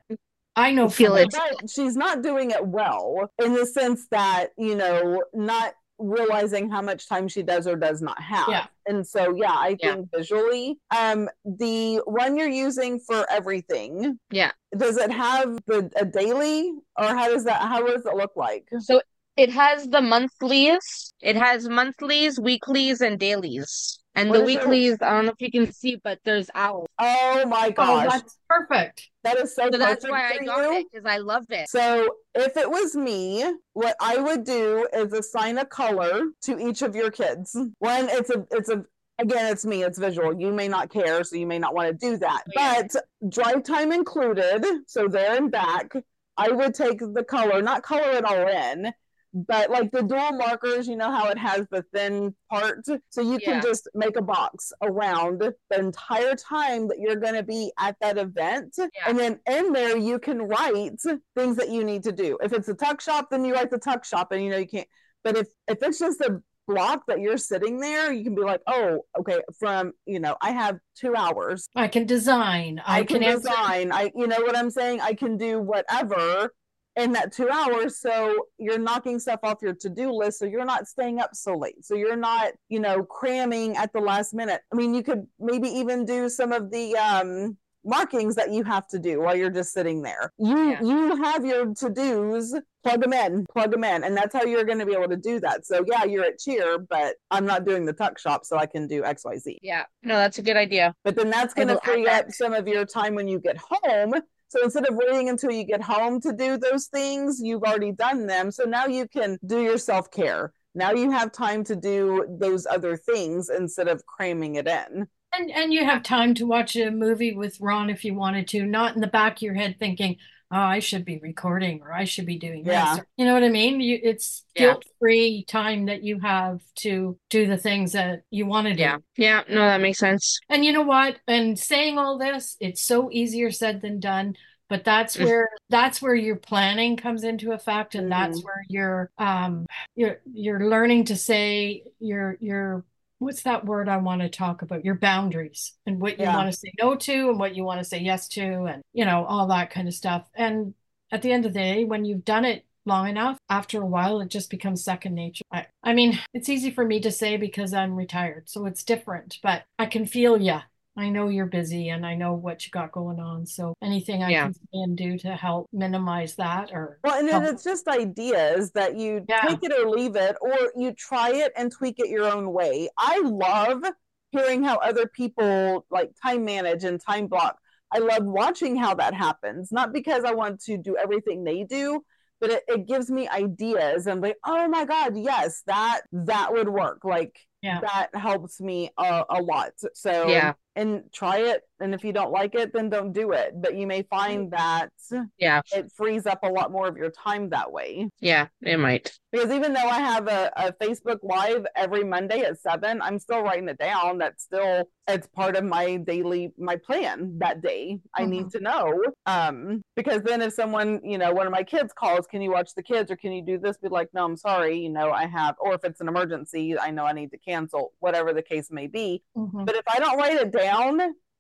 [0.54, 1.34] I know Feel it.
[1.74, 7.08] she's not doing it well in the sense that, you know, not realizing how much
[7.08, 8.48] time she does or does not have.
[8.50, 8.68] Yeah.
[8.86, 9.96] And so yeah, I Yeah.
[9.96, 14.52] think visually, um the one you're using for everything, Yeah.
[14.78, 18.68] does it have the a daily or how does that how does it look like?
[18.80, 19.02] So
[19.38, 21.14] it has the monthlies.
[21.22, 24.00] It has monthlies, weeklies, and dailies.
[24.16, 26.88] And What the weeklies, I don't know if you can see, but there's owls.
[27.00, 28.12] Oh my Oh, gosh.
[28.14, 29.10] that's perfect.
[29.26, 30.78] That is so, So that's why I got you.
[30.78, 31.68] it because I love it.
[31.70, 36.82] So if it was me, what I would do is assign a color to each
[36.82, 37.56] of your kids.
[37.80, 38.86] One, it's a it's a
[39.20, 40.40] again, it's me, it's visual.
[40.40, 42.44] You may not care, so you may not want to do that.
[42.48, 42.82] Oh, yeah.
[42.82, 45.94] But drive time included, so there and back,
[46.38, 48.94] I would take the color, not color it all in,
[49.36, 52.86] but like the dual markers, you know how it has the thin part.
[53.10, 53.54] So you Yeah.
[53.54, 57.98] can just make a box around the entire time that you're going to be at
[58.00, 58.78] that event.
[59.06, 61.02] And then in there, you can write
[61.36, 62.38] things that you need to do.
[62.42, 64.68] If it's a tuck shop, then you write the tuck shop and you know you
[64.68, 64.88] can't.
[65.26, 68.62] But if, if it's just a block that you're sitting there, you can be like,
[68.68, 71.68] oh, okay, from, you know, I have two hours.
[71.76, 72.82] I can design.
[72.86, 73.92] I, I, can, answer- design.
[73.92, 75.02] I, you know what I'm saying?
[75.02, 76.52] I can do whatever
[76.96, 78.00] in that two hours.
[78.00, 80.40] So you're knocking stuff off your to do list.
[80.40, 81.84] So you're not staying up so late.
[81.84, 84.62] So you're not, you know, cramming at the last minute.
[84.72, 88.88] I mean, you could maybe even do some of the, um, markings that you have
[88.88, 90.82] to do while you're just sitting there you Yeah.
[90.82, 94.80] you have your to-dos plug them in plug them in and that's how you're going
[94.80, 97.86] to be able to do that so yeah you're at cheer but i'm not doing
[97.86, 99.84] the tuck shop so i can do xyz Yeah.
[100.02, 100.96] No, that's a good idea.
[101.04, 104.14] but then that's going to free up some of your time when you get home
[104.48, 108.28] So instead of waiting until you get home to do those things, you've already done
[108.28, 108.52] them.
[108.52, 110.54] So now you can do your self care.
[110.74, 115.08] Now you have time to do those other things instead of cramming it in.
[115.34, 118.66] And and you have time to watch a movie with Ron if you wanted to,
[118.66, 120.18] not in the back of your head thinking,
[120.52, 122.96] "Oh, I should be recording or I should be doing Yeah.
[122.96, 123.80] this." Or, you know what I mean?
[123.82, 124.62] You, it's Yeah.
[124.74, 128.82] guilt-free time that you have to do the things that you want to do.
[128.82, 128.98] Yeah.
[129.18, 129.44] Yeah.
[129.50, 130.40] No, that makes sense.
[130.50, 131.18] And you know what?
[131.28, 134.36] And saying all this, it's so easier said than done.
[134.68, 135.26] But that's Mm.
[135.26, 138.46] where that's where your planning comes into effect, and that's Mhm.
[138.46, 142.84] where you're um you're you're learning to say your your
[143.20, 144.86] what's that word I want to talk about?
[144.86, 146.36] Your boundaries and what you Yeah.
[146.36, 149.06] want to say no to and what you want to say yes to, and you
[149.06, 150.28] know all that kind of stuff.
[150.36, 150.74] And
[151.12, 154.22] at the end of the day, when you've done it long enough, after a while,
[154.22, 155.44] it just becomes second nature.
[155.52, 159.40] I, I mean, it's easy for me to say because I'm retired, so it's different,
[159.42, 160.62] but I can feel ya.
[160.98, 163.46] I know you're busy and I know what you got going on.
[163.46, 164.52] So anything I Yeah.
[164.74, 168.96] can do to help minimize that or Well, and then help- it's just ideas that
[168.96, 169.42] you Yeah.
[169.42, 172.88] take it or leave it, or you try it and tweak it your own way.
[172.98, 173.84] I love
[174.32, 177.58] hearing how other people like time manage and time block.
[177.92, 182.04] I love watching how that happens, not because I want to do everything they do,
[182.42, 186.70] but it, it gives me ideas and like, oh my God, yes, that that would
[186.70, 187.04] work.
[187.04, 187.82] Like Yeah.
[187.82, 189.72] that helps me a, a lot.
[189.94, 190.54] So Yeah.
[190.76, 191.62] And try it.
[191.82, 193.52] And if you don't like it, then don't do it.
[193.62, 194.90] But you may find that
[195.38, 195.62] Yeah.
[195.74, 198.10] it frees up a lot more of your time that way.
[198.22, 198.48] Yeah.
[198.62, 199.12] It might.
[199.32, 203.42] Because even though I have a, a Facebook Live every Monday at seven, I'm still
[203.42, 204.18] writing it down.
[204.20, 208.00] That's still it's part of my daily my plan that day.
[208.16, 209.04] I need to know.
[209.28, 212.74] Um, because then if someone, you know, one of my kids calls, can you watch
[212.76, 213.78] the kids or can you do this?
[213.78, 216.90] Be like, no, I'm sorry, you know, I have or if it's an emergency, I
[216.90, 219.22] know I need to cancel, whatever the case may be.
[219.38, 219.66] Mhm.
[219.66, 220.65] But if I don't write it down,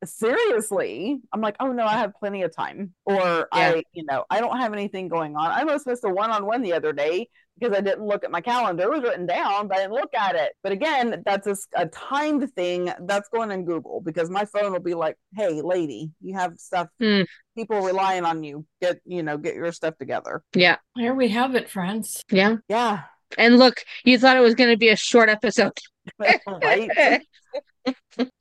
[0.03, 2.93] seriously, I'm like, oh no, I have plenty of time.
[3.05, 5.47] Or I, you know, I don't have anything going on.
[5.51, 7.27] I almost missed a one on one the other day
[7.59, 8.83] because I didn't look at my calendar.
[8.83, 10.51] It was written down, but I didn't look at it.
[10.61, 12.91] But again, that's a timed thing.
[13.01, 16.87] That's going in Google because my phone will be like, hey, lady, you have stuff,
[16.99, 17.21] Hmm.
[17.57, 18.65] people relying on you.
[18.81, 20.43] Get, you know, get your stuff together.
[20.53, 20.77] Yeah.
[20.95, 22.21] Here we have it, friends.
[22.29, 22.57] Yeah.
[22.67, 23.03] Yeah.
[23.37, 25.77] And look, you thought it was going to be a short episode.
[26.19, 26.39] right.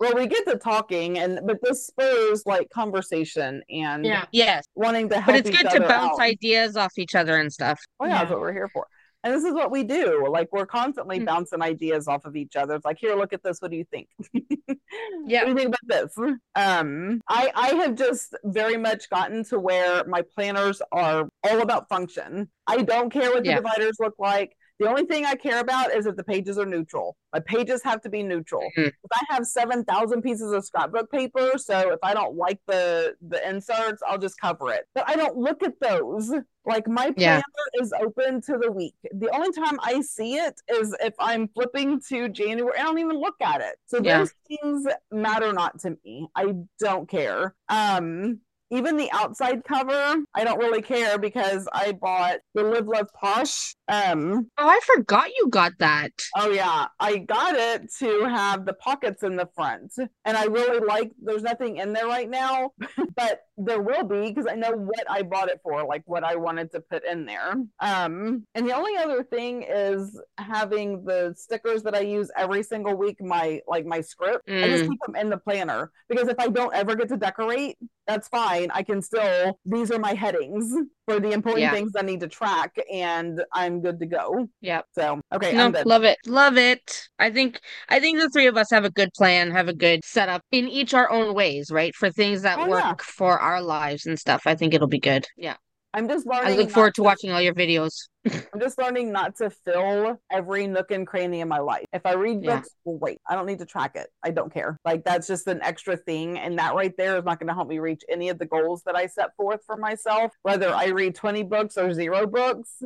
[0.01, 4.24] well, we get to talking, and but this spurs like conversation and Yeah.
[4.32, 4.64] yes.
[4.74, 5.26] wanting to help.
[5.26, 6.20] But it's good to bounce out.
[6.20, 7.80] ideas off each other and stuff.
[8.01, 8.87] Oh yeah, that's what we're here for.
[9.22, 10.26] And this is what we do.
[10.30, 11.24] Like we're constantly Mm.
[11.26, 12.74] bouncing ideas off of each other.
[12.74, 13.59] It's like, here, look at this.
[13.61, 14.09] What do you think?
[15.26, 15.45] Yeah.
[15.45, 16.35] What do you think about this?
[16.55, 21.89] Um, I I have just very much gotten to where my planners are all about
[21.89, 22.49] function.
[22.66, 23.57] I don't care what the Yeah.
[23.57, 24.55] dividers look like.
[24.81, 27.16] The only thing I care about is if the pages are neutral.
[27.33, 28.62] My pages have to be neutral.
[28.77, 28.89] Mhm.
[28.89, 33.14] If I have seven thousand pieces of scrapbook paper, so if I don't like the
[33.20, 34.87] the inserts, I'll just cover it.
[34.95, 36.33] But I don't look at those.
[36.66, 37.41] Like my Yeah.
[37.41, 38.95] planner is open to the week.
[39.12, 42.77] The only time I see it is if I'm flipping to January.
[42.79, 43.77] I don't even look at it.
[43.87, 44.18] So Yeah.
[44.18, 46.29] those things matter not to me.
[46.35, 47.55] I don't care.
[47.68, 48.41] Um
[48.75, 53.75] even the outside cover, I don't really care because I bought the Live Love Posh.
[53.89, 56.11] Um, Oh, I forgot you got that.
[56.37, 59.93] oh yeah, I got it to have the pockets in the front,
[60.25, 61.12] and I really like.
[61.22, 62.70] There's nothing in there right now,
[63.16, 66.35] but there will be because I know what I bought it for, like what I
[66.37, 67.55] wanted to put in there.
[67.81, 72.95] Um, and the only other thing is having the stickers that I use every single
[72.97, 73.22] week.
[73.22, 74.89] My like my script, I just Mm.
[74.89, 77.77] keep them in the planner because if I don't ever get to decorate,
[78.07, 78.71] that's fine.
[78.73, 79.59] I can still.
[79.65, 80.73] These are my headings
[81.07, 81.73] for the important Yeah.
[81.73, 84.49] things I need to track, and I'm good to go.
[84.61, 84.83] Yeah.
[84.93, 86.19] So okay, No, love it.
[86.27, 87.09] Love it.
[87.19, 90.05] I think I think the three of us have a good plan, have a good
[90.05, 91.95] setup in each our own ways, right?
[91.95, 92.95] For things that Oh, work yeah.
[92.99, 94.43] for our lives and stuff.
[94.47, 95.27] I think it'll be good.
[95.37, 95.57] Yeah.
[95.95, 96.53] I'm just learning.
[96.53, 98.09] I look forward to watching all your videos.
[98.30, 101.84] I'm just learning not to fill every nook and cranny in my life.
[101.92, 102.57] If I read Yeah.
[102.57, 102.70] books,
[103.01, 103.18] great.
[103.28, 104.09] I don't need to track it.
[104.24, 104.76] I don't care.
[104.84, 106.36] Like that's just an extra thing.
[106.36, 108.82] And that right there is not going to help me reach any of the goals
[108.86, 110.32] that I set forth for myself.
[110.42, 112.82] Whether I read 20 books or zero books,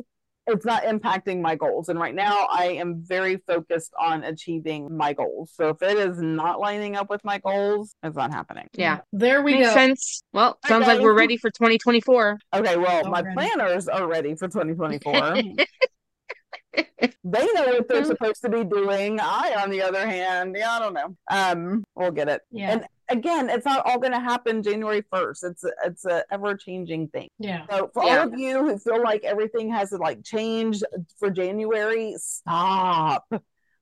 [0.51, 1.89] it's not impacting my goals.
[1.89, 5.51] And right now I am very focused on achieving my goals.
[5.55, 8.67] So if it is not lining up with my goals, it's not happening.
[8.73, 8.99] Yeah.
[9.11, 9.73] There we Makes go.
[9.73, 10.23] sense.
[10.33, 12.39] Well, Hi, sounds like we're ready for 2024.
[12.55, 13.35] Okay, well, my Already.
[13.35, 15.35] planners are ready for 2024.
[17.23, 19.19] they know what they're supposed to be doing.
[19.19, 21.15] I, on the other hand, yeah, I don't know.
[21.29, 22.41] Um, we'll get it.
[22.51, 22.71] Yeah.
[22.73, 25.43] And again, it's not all going to happen January 1st.
[25.51, 27.29] It's a, it's a ever changing thing.
[27.39, 27.65] Yeah.
[27.69, 28.19] So for Yeah.
[28.19, 30.81] all of you who feel like everything has to like change
[31.17, 33.25] for January, stop.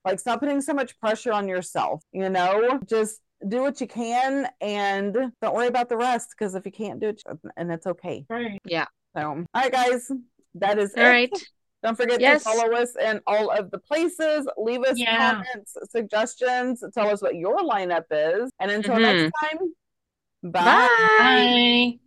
[0.06, 2.80] Like stop putting so much pressure on yourself, you know?
[2.86, 7.00] Just do what you can and don't worry about the rest because if you can't
[7.00, 7.22] do it,
[7.58, 8.26] and it's okay.
[8.30, 8.60] Right.
[8.66, 8.86] Yeah.
[9.16, 10.12] So, all right, guys,
[10.56, 11.08] that is All it.
[11.08, 11.30] right.
[11.88, 12.44] Don't forget Yes.
[12.44, 14.46] to follow us in all of the places.
[14.58, 15.36] Leave us Yeah.
[15.36, 16.84] comments, suggestions.
[16.94, 18.52] Tell us what your lineup is.
[18.60, 19.02] And until Mhm.
[19.04, 19.74] next time.
[20.44, 20.62] Bye.
[20.62, 20.88] Bye.
[21.18, 22.00] Bye.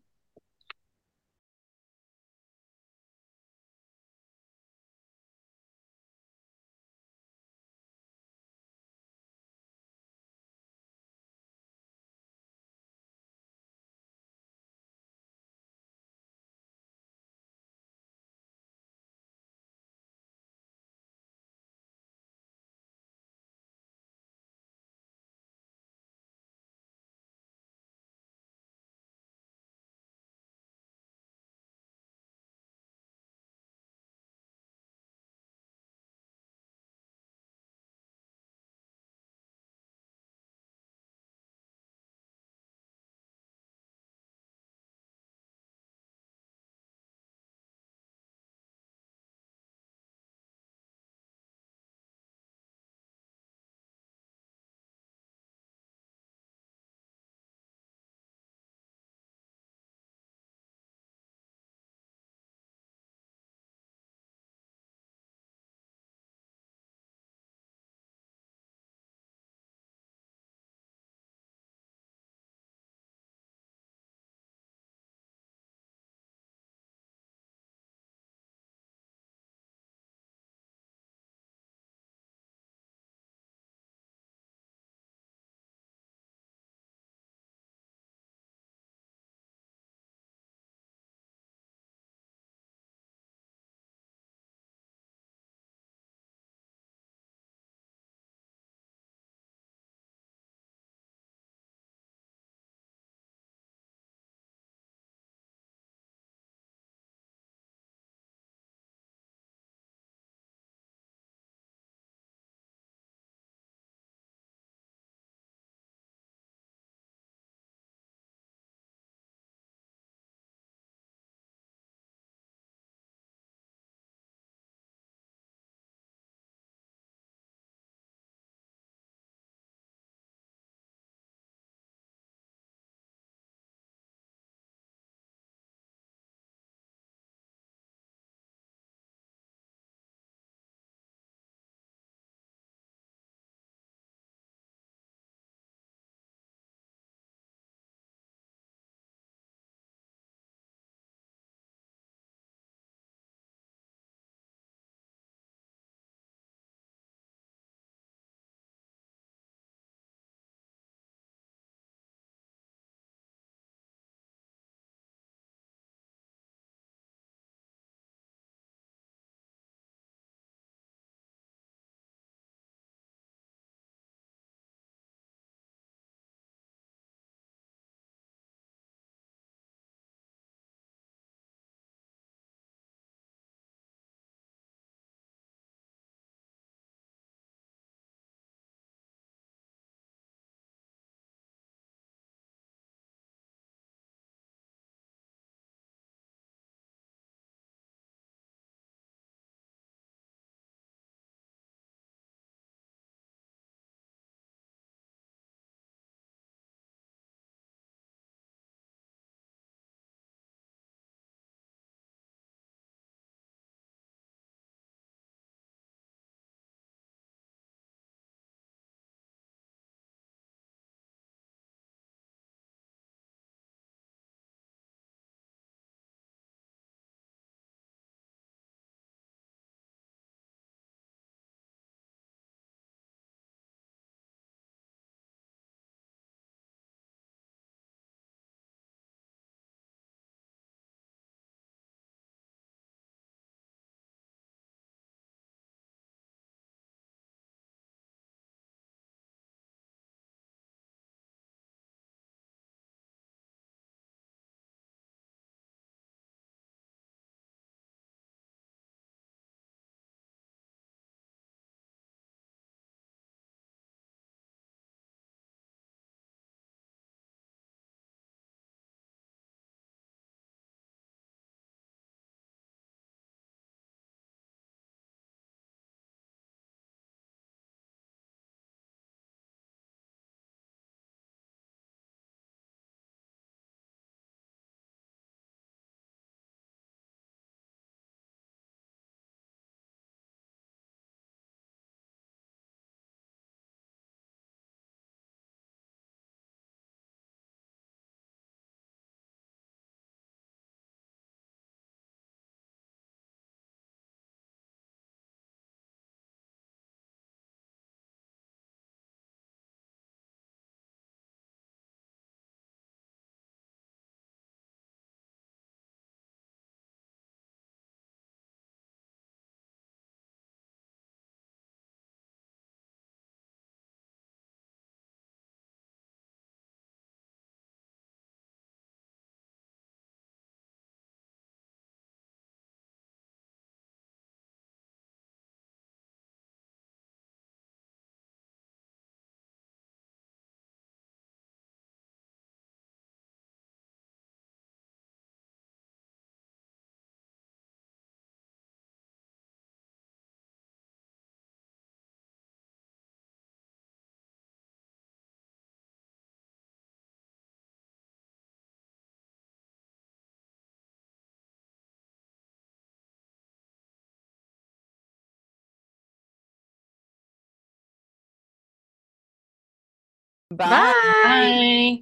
[370.51, 370.94] Bye.
[371.22, 371.98] Bye.